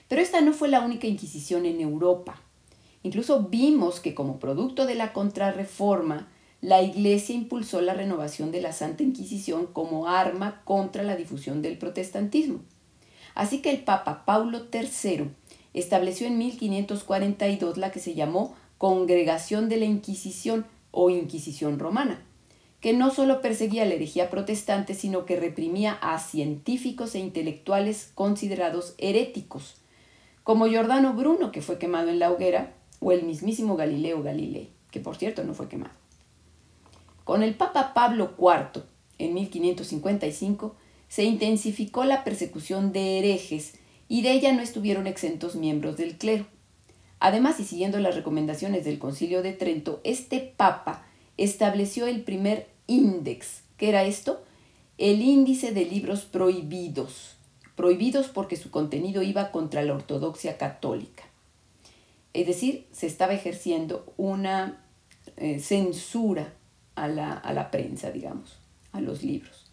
Pero 0.10 0.22
esta 0.22 0.42
no 0.42 0.52
fue 0.52 0.68
la 0.68 0.82
única 0.82 1.08
Inquisición 1.08 1.66
en 1.66 1.80
Europa. 1.80 2.42
Incluso 3.02 3.44
vimos 3.44 4.02
que 4.02 4.14
como 4.14 4.38
producto 4.38 4.86
de 4.86 4.96
la 4.96 5.14
contrarreforma, 5.14 6.28
la 6.60 6.82
Iglesia 6.82 7.36
impulsó 7.36 7.80
la 7.80 7.94
renovación 7.94 8.52
de 8.52 8.60
la 8.60 8.74
Santa 8.74 9.04
Inquisición 9.04 9.68
como 9.68 10.10
arma 10.10 10.62
contra 10.66 11.04
la 11.04 11.16
difusión 11.16 11.62
del 11.62 11.78
protestantismo. 11.78 12.60
Así 13.36 13.62
que 13.62 13.70
el 13.70 13.84
Papa 13.84 14.24
Paulo 14.26 14.64
III 14.74 15.30
estableció 15.74 16.26
en 16.26 16.38
1542 16.38 17.78
la 17.78 17.92
que 17.92 18.00
se 18.00 18.16
llamó 18.16 18.56
Congregación 18.78 19.70
de 19.70 19.78
la 19.78 19.86
Inquisición 19.86 20.66
o 20.92 21.10
Inquisición 21.10 21.78
Romana, 21.78 22.22
que 22.80 22.94
no 22.94 23.12
solo 23.12 23.42
perseguía 23.42 23.86
la 23.86 23.96
herejía 23.96 24.30
protestante, 24.30 24.94
sino 24.94 25.26
que 25.26 25.40
reprimía 25.40 25.98
a 26.02 26.18
científicos 26.20 27.14
e 27.14 27.20
intelectuales 27.20 28.12
considerados 28.16 28.96
heréticos, 28.98 29.76
como 30.44 30.68
Giordano 30.68 31.14
Bruno, 31.14 31.52
que 31.52 31.62
fue 31.62 31.78
quemado 31.78 32.10
en 32.10 32.20
la 32.20 32.32
hoguera, 32.32 32.74
o 33.02 33.12
el 33.12 33.24
mismísimo 33.24 33.76
Galileo 33.76 34.24
Galilei, 34.24 34.70
que 34.92 35.00
por 35.00 35.18
cierto 35.18 35.44
no 35.44 35.54
fue 35.54 35.68
quemado. 35.68 35.94
Con 37.24 37.44
el 37.44 37.56
Papa 37.56 37.94
Pablo 37.94 38.34
IV, 38.38 38.84
en 39.18 39.34
1555, 39.34 40.76
se 41.08 41.24
intensificó 41.24 42.04
la 42.06 42.24
persecución 42.24 42.92
de 42.92 43.20
herejes 43.20 43.74
y 44.08 44.22
de 44.22 44.32
ella 44.32 44.54
no 44.54 44.62
estuvieron 44.62 45.08
exentos 45.08 45.56
miembros 45.56 45.98
del 45.98 46.18
clero. 46.18 46.46
Además, 47.20 47.60
y 47.60 47.64
siguiendo 47.64 48.00
las 48.00 48.16
recomendaciones 48.16 48.86
del 48.86 49.00
Concilio 49.00 49.42
de 49.42 49.54
Trento, 49.54 50.02
este 50.04 50.54
Papa 50.56 51.06
estableció 51.38 52.08
el 52.08 52.22
primer 52.22 52.68
índex. 52.88 53.62
¿Qué 53.78 53.90
era 53.90 54.04
esto? 54.04 54.44
El 54.98 55.22
índice 55.22 55.72
de 55.72 55.86
libros 55.86 56.22
prohibidos. 56.22 57.36
Prohibidos 57.76 58.28
porque 58.28 58.58
su 58.58 58.70
contenido 58.70 59.22
iba 59.22 59.52
contra 59.52 59.82
la 59.82 59.94
ortodoxia 59.94 60.58
católica. 60.58 61.24
Es 62.34 62.48
decir, 62.48 62.86
se 62.92 63.08
estaba 63.08 63.34
ejerciendo 63.34 64.14
una 64.18 64.84
eh, 65.38 65.60
censura 65.60 66.54
a 66.96 67.08
la, 67.08 67.34
a 67.34 67.54
la 67.54 67.72
prensa, 67.72 68.12
digamos, 68.12 68.60
a 68.92 69.02
los 69.02 69.24
libros. 69.24 69.65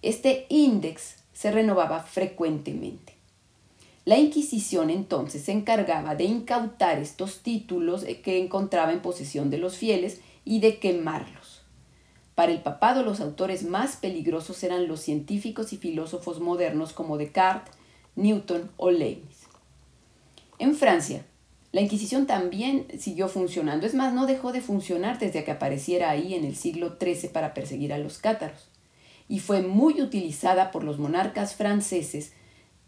Este 0.00 0.46
índice 0.48 1.16
se 1.32 1.50
renovaba 1.50 2.00
frecuentemente. 2.00 3.14
La 4.04 4.16
Inquisición 4.16 4.90
entonces 4.90 5.42
se 5.42 5.52
encargaba 5.52 6.14
de 6.14 6.24
incautar 6.24 6.98
estos 6.98 7.42
títulos 7.42 8.04
que 8.22 8.38
encontraba 8.38 8.92
en 8.92 9.02
posesión 9.02 9.50
de 9.50 9.58
los 9.58 9.76
fieles 9.76 10.20
y 10.44 10.60
de 10.60 10.78
quemarlos. 10.78 11.62
Para 12.36 12.52
el 12.52 12.62
papado 12.62 13.02
los 13.02 13.20
autores 13.20 13.64
más 13.64 13.96
peligrosos 13.96 14.62
eran 14.62 14.86
los 14.86 15.00
científicos 15.00 15.72
y 15.72 15.78
filósofos 15.78 16.38
modernos 16.38 16.92
como 16.92 17.18
Descartes, 17.18 17.74
Newton 18.14 18.70
o 18.76 18.92
Leibniz. 18.92 19.48
En 20.60 20.76
Francia, 20.76 21.26
la 21.72 21.80
Inquisición 21.80 22.26
también 22.26 22.86
siguió 22.98 23.28
funcionando, 23.28 23.84
es 23.84 23.94
más, 23.94 24.14
no 24.14 24.26
dejó 24.26 24.52
de 24.52 24.60
funcionar 24.60 25.18
desde 25.18 25.42
que 25.42 25.50
apareciera 25.50 26.08
ahí 26.10 26.34
en 26.34 26.44
el 26.44 26.54
siglo 26.54 26.96
XIII 27.00 27.30
para 27.30 27.52
perseguir 27.52 27.92
a 27.92 27.98
los 27.98 28.18
cátaros, 28.18 28.67
y 29.28 29.40
fue 29.40 29.62
muy 29.62 30.00
utilizada 30.00 30.70
por 30.70 30.84
los 30.84 30.98
monarcas 30.98 31.54
franceses 31.54 32.32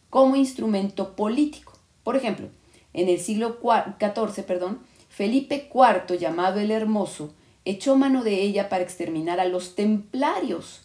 como 0.08 0.36
instrumento 0.36 1.14
político. 1.14 1.72
Por 2.02 2.16
ejemplo, 2.16 2.48
en 2.92 3.08
el 3.08 3.20
siglo 3.20 3.58
XIV, 3.62 4.44
perdón, 4.44 4.80
Felipe 5.08 5.70
IV, 5.72 6.18
llamado 6.18 6.60
el 6.60 6.70
Hermoso, 6.70 7.34
echó 7.64 7.96
mano 7.96 8.24
de 8.24 8.42
ella 8.42 8.68
para 8.68 8.82
exterminar 8.82 9.38
a 9.38 9.44
los 9.44 9.74
templarios 9.74 10.82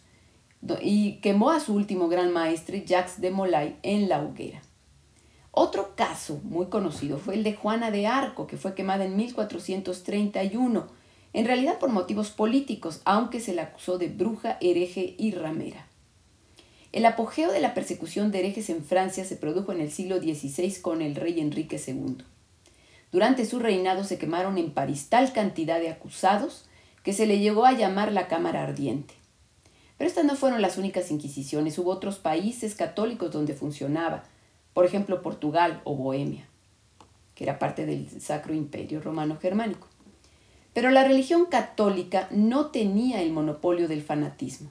y 0.81 1.13
quemó 1.21 1.51
a 1.51 1.59
su 1.59 1.73
último 1.73 2.07
gran 2.07 2.33
maestre, 2.33 2.83
Jacques 2.85 3.21
de 3.21 3.31
Molay, 3.31 3.77
en 3.83 4.09
la 4.09 4.21
hoguera. 4.21 4.61
Otro 5.51 5.95
caso 5.95 6.41
muy 6.43 6.65
conocido 6.65 7.17
fue 7.17 7.35
el 7.35 7.43
de 7.43 7.53
Juana 7.55 7.91
de 7.91 8.07
Arco, 8.07 8.45
que 8.45 8.57
fue 8.57 8.75
quemada 8.75 9.05
en 9.05 9.15
1431, 9.15 10.87
en 11.35 11.43
realidad 11.43 11.79
por 11.79 11.89
motivos 11.89 12.29
políticos, 12.29 13.01
aunque 13.03 13.41
se 13.41 13.53
la 13.53 13.63
acusó 13.63 13.97
de 13.97 14.07
bruja, 14.07 14.57
hereje 14.61 15.15
y 15.17 15.31
ramera. 15.31 15.85
El 16.93 17.05
apogeo 17.05 17.51
de 17.51 17.59
la 17.59 17.73
persecución 17.73 18.31
de 18.31 18.39
herejes 18.39 18.69
en 18.69 18.85
Francia 18.85 19.25
se 19.25 19.35
produjo 19.35 19.73
en 19.73 19.81
el 19.81 19.91
siglo 19.91 20.19
XVI 20.19 20.79
con 20.81 21.01
el 21.01 21.13
rey 21.13 21.41
Enrique 21.41 21.77
II. 21.85 22.23
Durante 23.11 23.45
su 23.45 23.59
reinado 23.59 24.05
se 24.05 24.17
quemaron 24.17 24.57
en 24.57 24.71
París 24.71 25.07
tal 25.09 25.33
cantidad 25.33 25.81
de 25.81 25.89
acusados 25.89 26.69
que 27.03 27.11
se 27.11 27.25
le 27.27 27.39
llegó 27.39 27.65
a 27.65 27.73
llamar 27.73 28.13
la 28.13 28.29
Cámara 28.29 28.63
Ardiente. 28.63 29.13
Pero 29.97 30.07
estas 30.07 30.23
no 30.23 30.37
fueron 30.37 30.61
las 30.61 30.77
únicas 30.77 31.11
inquisiciones, 31.11 31.77
hubo 31.77 31.91
otros 31.91 32.17
países 32.17 32.75
católicos 32.75 33.33
donde 33.33 33.55
funcionaba, 33.55 34.23
por 34.73 34.85
ejemplo 34.85 35.21
Portugal 35.21 35.81
o 35.83 35.97
Bohemia, 35.97 36.47
que 37.35 37.43
era 37.43 37.59
parte 37.59 37.85
del 37.85 38.09
Sacro 38.21 38.53
Imperio 38.53 39.01
Romano 39.01 39.37
Germánico. 39.37 39.89
Pero 40.75 40.91
la 40.91 41.05
religión 41.05 41.45
católica 41.45 42.27
no 42.31 42.65
tenía 42.65 43.21
el 43.21 43.31
monopolio 43.31 43.87
del 43.87 44.01
fanatismo, 44.01 44.69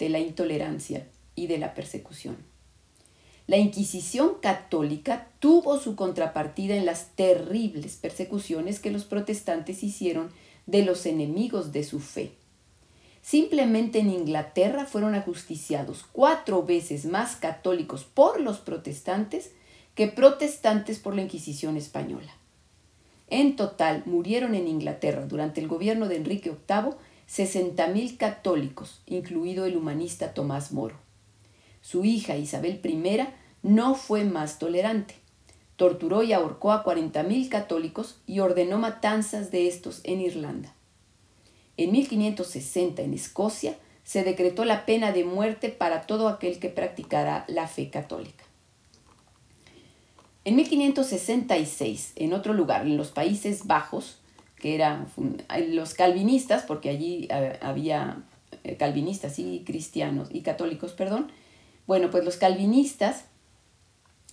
de 0.00 0.08
la 0.08 0.18
intolerancia 0.18 1.06
y 1.36 1.46
de 1.46 1.58
la 1.58 1.74
persecución. 1.74 2.36
La 3.46 3.56
Inquisición 3.56 4.32
católica 4.42 5.28
tuvo 5.38 5.78
su 5.78 5.94
contrapartida 5.94 6.74
en 6.74 6.84
las 6.84 7.10
terribles 7.14 7.94
persecuciones 7.94 8.80
que 8.80 8.90
los 8.90 9.04
protestantes 9.04 9.84
hicieron 9.84 10.30
de 10.66 10.84
los 10.84 11.06
enemigos 11.06 11.70
de 11.70 11.84
su 11.84 12.00
fe. 12.00 12.32
Simplemente 13.22 14.00
en 14.00 14.10
Inglaterra 14.10 14.86
fueron 14.86 15.14
ajusticiados 15.14 16.04
cuatro 16.10 16.64
veces 16.64 17.04
más 17.04 17.36
católicos 17.36 18.02
por 18.02 18.40
los 18.40 18.58
protestantes 18.58 19.52
que 19.94 20.08
protestantes 20.08 20.98
por 20.98 21.14
la 21.14 21.22
Inquisición 21.22 21.76
española. 21.76 22.32
En 23.28 23.56
total 23.56 24.02
murieron 24.06 24.54
en 24.54 24.68
Inglaterra 24.68 25.26
durante 25.26 25.60
el 25.60 25.68
gobierno 25.68 26.08
de 26.08 26.16
Enrique 26.16 26.50
VIII 26.50 26.94
60.000 27.28 28.16
católicos, 28.16 29.00
incluido 29.06 29.64
el 29.64 29.76
humanista 29.76 30.34
Tomás 30.34 30.72
Moro. 30.72 30.96
Su 31.80 32.04
hija 32.04 32.36
Isabel 32.36 32.80
I 32.84 33.26
no 33.62 33.94
fue 33.94 34.24
más 34.24 34.58
tolerante. 34.58 35.16
Torturó 35.76 36.22
y 36.22 36.32
ahorcó 36.32 36.72
a 36.72 36.84
40.000 36.84 37.48
católicos 37.48 38.20
y 38.26 38.40
ordenó 38.40 38.78
matanzas 38.78 39.50
de 39.50 39.68
estos 39.68 40.00
en 40.04 40.20
Irlanda. 40.20 40.74
En 41.76 41.90
1560 41.92 43.02
en 43.02 43.14
Escocia 43.14 43.76
se 44.04 44.22
decretó 44.22 44.64
la 44.64 44.86
pena 44.86 45.12
de 45.12 45.24
muerte 45.24 45.70
para 45.70 46.02
todo 46.02 46.28
aquel 46.28 46.60
que 46.60 46.68
practicara 46.68 47.44
la 47.48 47.66
fe 47.66 47.90
católica. 47.90 48.44
En 50.44 50.56
1566, 50.56 52.12
en 52.16 52.32
otro 52.32 52.52
lugar, 52.52 52.82
en 52.82 52.96
los 52.96 53.10
Países 53.10 53.66
Bajos, 53.66 54.18
que 54.56 54.74
eran 54.74 55.06
los 55.68 55.94
calvinistas, 55.94 56.64
porque 56.64 56.90
allí 56.90 57.28
eh, 57.30 57.58
había 57.62 58.22
eh, 58.62 58.76
calvinistas 58.76 59.38
y 59.38 59.62
cristianos 59.64 60.28
y 60.30 60.42
católicos, 60.42 60.92
perdón, 60.92 61.32
bueno, 61.86 62.10
pues 62.10 62.24
los 62.24 62.36
calvinistas 62.36 63.26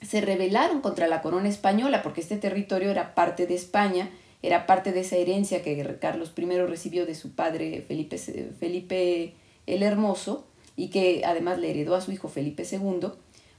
se 0.02 0.21
rebelaron 0.21 0.82
contra 0.82 1.08
la 1.08 1.21
corona 1.21 1.47
española 1.47 2.02
porque 2.02 2.21
este 2.21 2.38
territorio 2.38 2.89
era 2.89 3.13
parte 3.13 3.45
de 3.45 3.56
España 3.56 4.10
era 4.43 4.65
parte 4.65 4.91
de 4.91 5.02
esa 5.02 5.17
herencia 5.17 5.62
que 5.62 5.97
Carlos 6.00 6.34
I 6.36 6.45
recibió 6.62 7.06
de 7.06 7.15
su 7.15 7.34
padre 7.34 7.84
Felipe, 7.88 8.17
Felipe 8.17 9.36
el 9.67 9.84
Hermoso 9.84 10.47
y 10.76 10.89
que 10.89 11.24
además 11.26 11.60
le 11.60 11.69
heredó 11.69 11.95
a 11.95 12.02
su 12.02 12.12
hijo 12.12 12.28
Felipe 12.28 12.65
II, 12.69 13.10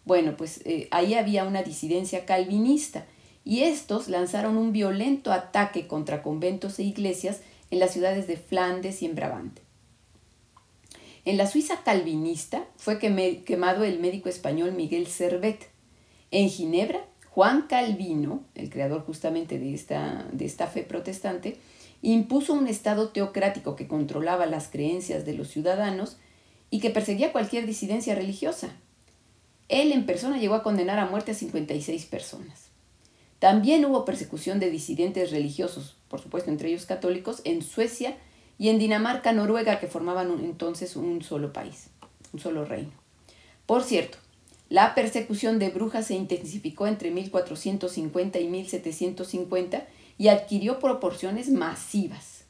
bueno, 0.05 0.37
pues 0.37 0.61
eh, 0.65 0.89
ahí 0.91 1.15
había 1.15 1.45
una 1.45 1.63
disidencia 1.63 2.25
calvinista 2.25 3.07
y 3.45 3.63
estos 3.63 4.09
lanzaron 4.09 4.57
un 4.57 4.73
violento 4.73 5.33
ataque 5.33 5.87
contra 5.87 6.23
conventos 6.23 6.79
e 6.79 6.85
iglesias 6.85 7.41
en 7.71 7.79
las 7.79 7.93
ciudades 7.93 8.27
de 8.27 8.37
Flandes 8.37 9.03
y 9.03 9.07
en 9.07 9.15
Brabante. 9.15 9.63
En 11.25 11.37
la 11.37 11.47
Suiza 11.47 11.83
calvinista 11.85 12.67
fue 12.77 12.99
quemado 12.99 13.85
el 13.85 14.01
médico 14.01 14.29
español 14.29 14.73
Miguel 14.73 15.07
Servet. 15.07 15.71
En 16.33 16.49
Ginebra, 16.49 17.05
Juan 17.31 17.63
Calvino, 17.69 18.43
el 18.55 18.71
creador 18.71 19.05
justamente 19.05 19.59
de 19.59 19.73
esta, 19.73 20.27
de 20.33 20.45
esta 20.45 20.67
fe 20.67 20.83
protestante, 20.83 21.59
impuso 22.03 22.55
un 22.55 22.67
Estado 22.67 23.11
teocrático 23.11 23.77
que 23.77 23.87
controlaba 23.87 24.47
las 24.47 24.69
creencias 24.69 25.25
de 25.25 25.35
los 25.35 25.49
ciudadanos 25.49 26.17
y 26.71 26.81
que 26.81 26.91
perseguía 26.91 27.33
cualquier 27.33 27.67
disidencia 27.67 28.17
religiosa. 28.17 28.75
Él 29.73 29.91
en 29.91 30.05
persona 30.05 30.37
llegó 30.37 30.55
a 30.55 30.63
condenar 30.63 30.99
a 30.99 31.07
muerte 31.07 31.33
a 31.33 31.35
56 31.35 32.05
personas. 32.05 32.67
También 33.39 33.87
hubo 33.87 34.05
persecución 34.05 34.61
de 34.61 34.71
disidentes 34.71 35.31
religiosos, 35.31 35.97
por 36.09 36.21
supuesto 36.21 36.51
entre 36.51 36.69
ellos 36.69 36.85
católicos, 36.85 37.41
en 37.45 37.63
Suecia 37.63 38.19
y 38.59 38.69
en 38.69 38.79
Dinamarca, 38.79 39.33
Noruega, 39.33 39.81
que 39.81 39.87
formaban 39.87 40.31
entonces 40.45 40.95
un 40.95 41.23
solo 41.23 41.55
país, 41.55 41.89
un 42.35 42.39
solo 42.39 42.67
reino. 42.67 42.93
Por 43.65 43.83
cierto, 43.83 44.19
la 44.69 44.95
persecución 44.95 45.59
de 45.59 45.71
brujas 45.71 46.09
se 46.09 46.17
intensificó 46.17 46.87
entre 46.87 47.11
1450 47.11 48.41
y 48.41 48.49
1750 48.49 49.87
y 50.19 50.29
adquirió 50.29 50.81
proporciones 50.81 51.49
masivas. 51.49 52.45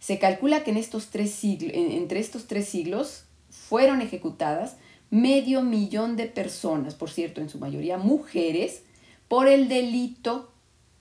Se 0.00 0.18
calcula 0.18 0.64
que 0.64 0.72
en 0.72 0.76
estos 0.76 1.06
tres 1.06 1.30
siglos, 1.30 1.72
entre 1.74 2.20
estos 2.20 2.46
tres 2.46 2.68
siglos 2.68 3.24
fueron 3.48 4.02
ejecutadas 4.02 4.76
medio 5.10 5.62
millón 5.62 6.16
de 6.16 6.26
personas, 6.26 6.94
por 6.94 7.10
cierto, 7.10 7.40
en 7.40 7.48
su 7.48 7.58
mayoría 7.58 7.98
mujeres, 7.98 8.82
por 9.28 9.48
el 9.48 9.68
delito 9.68 10.50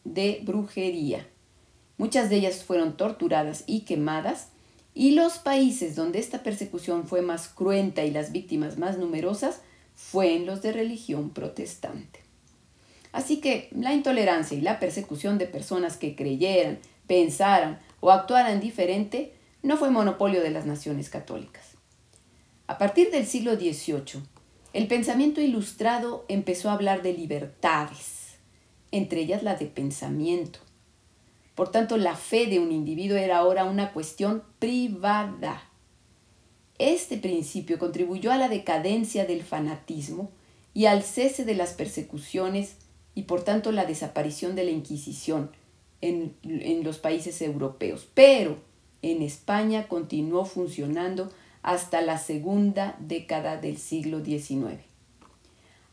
de 0.03 0.41
brujería. 0.43 1.27
Muchas 1.97 2.29
de 2.29 2.37
ellas 2.37 2.63
fueron 2.63 2.95
torturadas 2.95 3.63
y 3.67 3.81
quemadas, 3.81 4.49
y 4.93 5.11
los 5.11 5.37
países 5.37 5.95
donde 5.95 6.19
esta 6.19 6.41
persecución 6.43 7.07
fue 7.07 7.21
más 7.21 7.47
cruenta 7.47 8.03
y 8.03 8.11
las 8.11 8.31
víctimas 8.31 8.77
más 8.77 8.97
numerosas 8.97 9.61
fue 9.95 10.35
en 10.35 10.45
los 10.45 10.61
de 10.61 10.71
religión 10.71 11.29
protestante. 11.29 12.21
Así 13.11 13.37
que 13.37 13.69
la 13.71 13.93
intolerancia 13.93 14.57
y 14.57 14.61
la 14.61 14.79
persecución 14.79 15.37
de 15.37 15.47
personas 15.47 15.97
que 15.97 16.15
creyeran, 16.15 16.79
pensaran 17.07 17.79
o 17.99 18.11
actuaran 18.11 18.59
diferente 18.59 19.33
no 19.63 19.77
fue 19.77 19.89
monopolio 19.89 20.41
de 20.41 20.51
las 20.51 20.65
naciones 20.65 21.09
católicas. 21.09 21.66
A 22.67 22.77
partir 22.77 23.11
del 23.11 23.25
siglo 23.25 23.55
XVIII, 23.55 24.21
el 24.73 24.87
pensamiento 24.87 25.41
ilustrado 25.41 26.25
empezó 26.27 26.69
a 26.69 26.73
hablar 26.73 27.01
de 27.01 27.13
libertades, 27.13 28.35
entre 28.91 29.21
ellas 29.21 29.41
la 29.41 29.55
de 29.55 29.65
pensamiento. 29.65 30.59
Por 31.55 31.71
tanto, 31.71 31.97
la 31.97 32.15
fe 32.15 32.45
de 32.45 32.59
un 32.59 32.71
individuo 32.71 33.17
era 33.17 33.37
ahora 33.37 33.65
una 33.65 33.93
cuestión 33.93 34.43
privada. 34.59 35.63
Este 36.77 37.17
principio 37.17 37.79
contribuyó 37.79 38.31
a 38.31 38.37
la 38.37 38.49
decadencia 38.49 39.25
del 39.25 39.43
fanatismo 39.43 40.29
y 40.73 40.85
al 40.85 41.01
cese 41.01 41.45
de 41.45 41.55
las 41.55 41.73
persecuciones 41.73 42.75
y 43.15 43.23
por 43.23 43.43
tanto 43.43 43.71
la 43.71 43.85
desaparición 43.85 44.55
de 44.55 44.65
la 44.65 44.69
Inquisición 44.69 45.49
en, 46.01 46.35
los 46.83 46.99
países 46.99 47.41
europeos. 47.41 48.07
Pero 48.13 48.57
en 49.01 49.23
España 49.23 49.87
continuó 49.87 50.45
funcionando 50.45 51.31
hasta 51.61 52.01
la 52.01 52.17
segunda 52.17 52.95
década 52.99 53.57
del 53.57 53.77
siglo 53.77 54.23
XIX. 54.23 54.79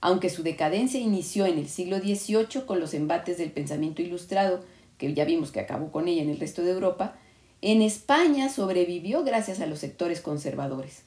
Aunque 0.01 0.31
su 0.31 0.43
decadencia 0.43 1.01
inició 1.01 1.47
en 1.47 1.59
el 1.59 1.69
siglo 1.69 1.99
XVIII 1.99 2.67
con 2.67 2.81
los 2.81 2.95
embates 2.95 3.39
del 3.39 3.51
pensamiento 3.51 4.03
ilustrado, 4.03 4.63
que 4.99 5.15
ya 5.15 5.25
vimos 5.25 5.51
que 5.51 5.61
acabó 5.61 5.91
con 5.91 6.09
ella 6.09 6.23
en 6.23 6.31
el 6.31 6.39
resto 6.39 6.63
de 6.63 6.73
Europa, 6.73 7.17
en 7.63 7.81
España 7.81 8.51
sobrevivió 8.51 9.25
gracias 9.25 9.61
a 9.61 9.67
los 9.67 9.79
sectores 9.79 10.21
conservadores. 10.21 11.03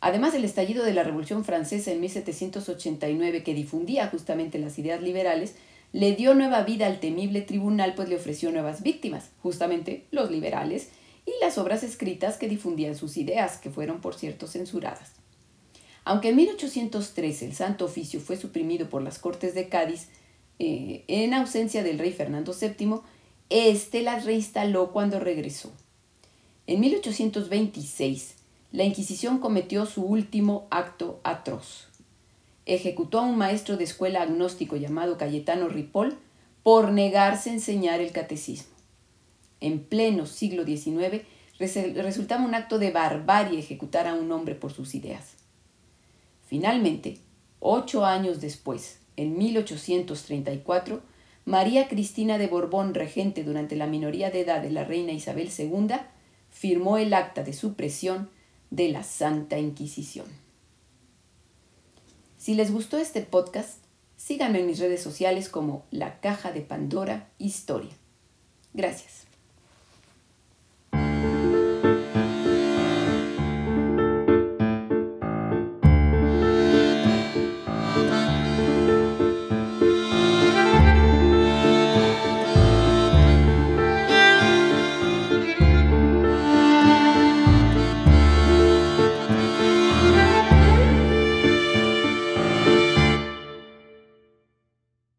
Además 0.00 0.32
del 0.32 0.44
estallido 0.44 0.84
de 0.84 0.94
la 0.94 1.04
Revolución 1.04 1.44
Francesa 1.44 1.92
en 1.92 2.00
1789, 2.00 3.44
que 3.44 3.54
difundía 3.54 4.08
justamente 4.08 4.58
las 4.58 4.76
ideas 4.80 5.00
liberales, 5.00 5.54
le 5.92 6.16
dio 6.16 6.34
nueva 6.34 6.64
vida 6.64 6.86
al 6.86 6.98
temible 6.98 7.42
tribunal, 7.42 7.94
pues 7.94 8.08
le 8.08 8.16
ofreció 8.16 8.50
nuevas 8.50 8.82
víctimas, 8.82 9.30
justamente 9.40 10.06
los 10.10 10.32
liberales, 10.32 10.88
y 11.26 11.32
las 11.40 11.58
obras 11.58 11.82
escritas 11.82 12.36
que 12.36 12.48
difundían 12.48 12.96
sus 12.96 13.16
ideas, 13.16 13.58
que 13.58 13.70
fueron, 13.70 14.00
por 14.00 14.14
cierto, 14.14 14.46
censuradas. 14.46 15.12
Aunque 16.04 16.30
en 16.30 16.36
1813 16.36 17.46
el 17.46 17.54
Santo 17.54 17.84
Oficio 17.84 18.20
fue 18.20 18.36
suprimido 18.36 18.88
por 18.88 19.02
las 19.02 19.18
Cortes 19.18 19.54
de 19.54 19.68
Cádiz, 19.68 20.08
eh, 20.58 21.04
en 21.08 21.34
ausencia 21.34 21.82
del 21.82 21.98
rey 21.98 22.12
Fernando 22.12 22.54
VII, 22.58 23.00
éste 23.50 24.02
las 24.02 24.24
reinstaló 24.24 24.92
cuando 24.92 25.20
regresó. 25.20 25.72
En 26.66 26.80
1826, 26.80 28.34
la 28.72 28.84
Inquisición 28.84 29.38
cometió 29.38 29.86
su 29.86 30.02
último 30.02 30.66
acto 30.70 31.20
atroz. 31.24 31.88
Ejecutó 32.64 33.18
a 33.18 33.22
un 33.22 33.36
maestro 33.36 33.76
de 33.76 33.84
escuela 33.84 34.22
agnóstico 34.22 34.76
llamado 34.76 35.18
Cayetano 35.18 35.68
Ripoll 35.68 36.16
por 36.62 36.92
negarse 36.92 37.50
a 37.50 37.54
enseñar 37.54 38.00
el 38.00 38.12
catecismo. 38.12 38.71
En 39.62 39.78
pleno 39.78 40.26
siglo 40.26 40.64
XIX 40.64 41.22
resultaba 41.94 42.44
un 42.44 42.56
acto 42.56 42.80
de 42.80 42.90
barbarie 42.90 43.60
ejecutar 43.60 44.08
a 44.08 44.14
un 44.14 44.30
hombre 44.32 44.56
por 44.56 44.72
sus 44.72 44.96
ideas. 44.96 45.34
Finalmente, 46.44 47.18
ocho 47.60 48.04
años 48.04 48.40
después, 48.40 48.98
en 49.16 49.38
1834, 49.38 51.00
María 51.44 51.88
Cristina 51.88 52.38
de 52.38 52.48
Borbón, 52.48 52.92
regente 52.92 53.44
durante 53.44 53.76
la 53.76 53.86
minoría 53.86 54.32
de 54.32 54.40
edad 54.40 54.60
de 54.60 54.70
la 54.70 54.82
reina 54.82 55.12
Isabel 55.12 55.48
II, 55.56 55.94
firmó 56.50 56.98
el 56.98 57.14
acta 57.14 57.44
de 57.44 57.52
supresión 57.52 58.30
de 58.70 58.88
la 58.88 59.04
Santa 59.04 59.60
Inquisición. 59.60 60.26
Si 62.36 62.54
les 62.54 62.72
gustó 62.72 62.98
este 62.98 63.20
podcast, 63.20 63.78
síganme 64.16 64.58
en 64.58 64.66
mis 64.66 64.80
redes 64.80 65.00
sociales 65.00 65.48
como 65.48 65.84
La 65.92 66.18
Caja 66.20 66.50
de 66.50 66.62
Pandora 66.62 67.28
Historia. 67.38 67.92
Gracias. 68.74 69.31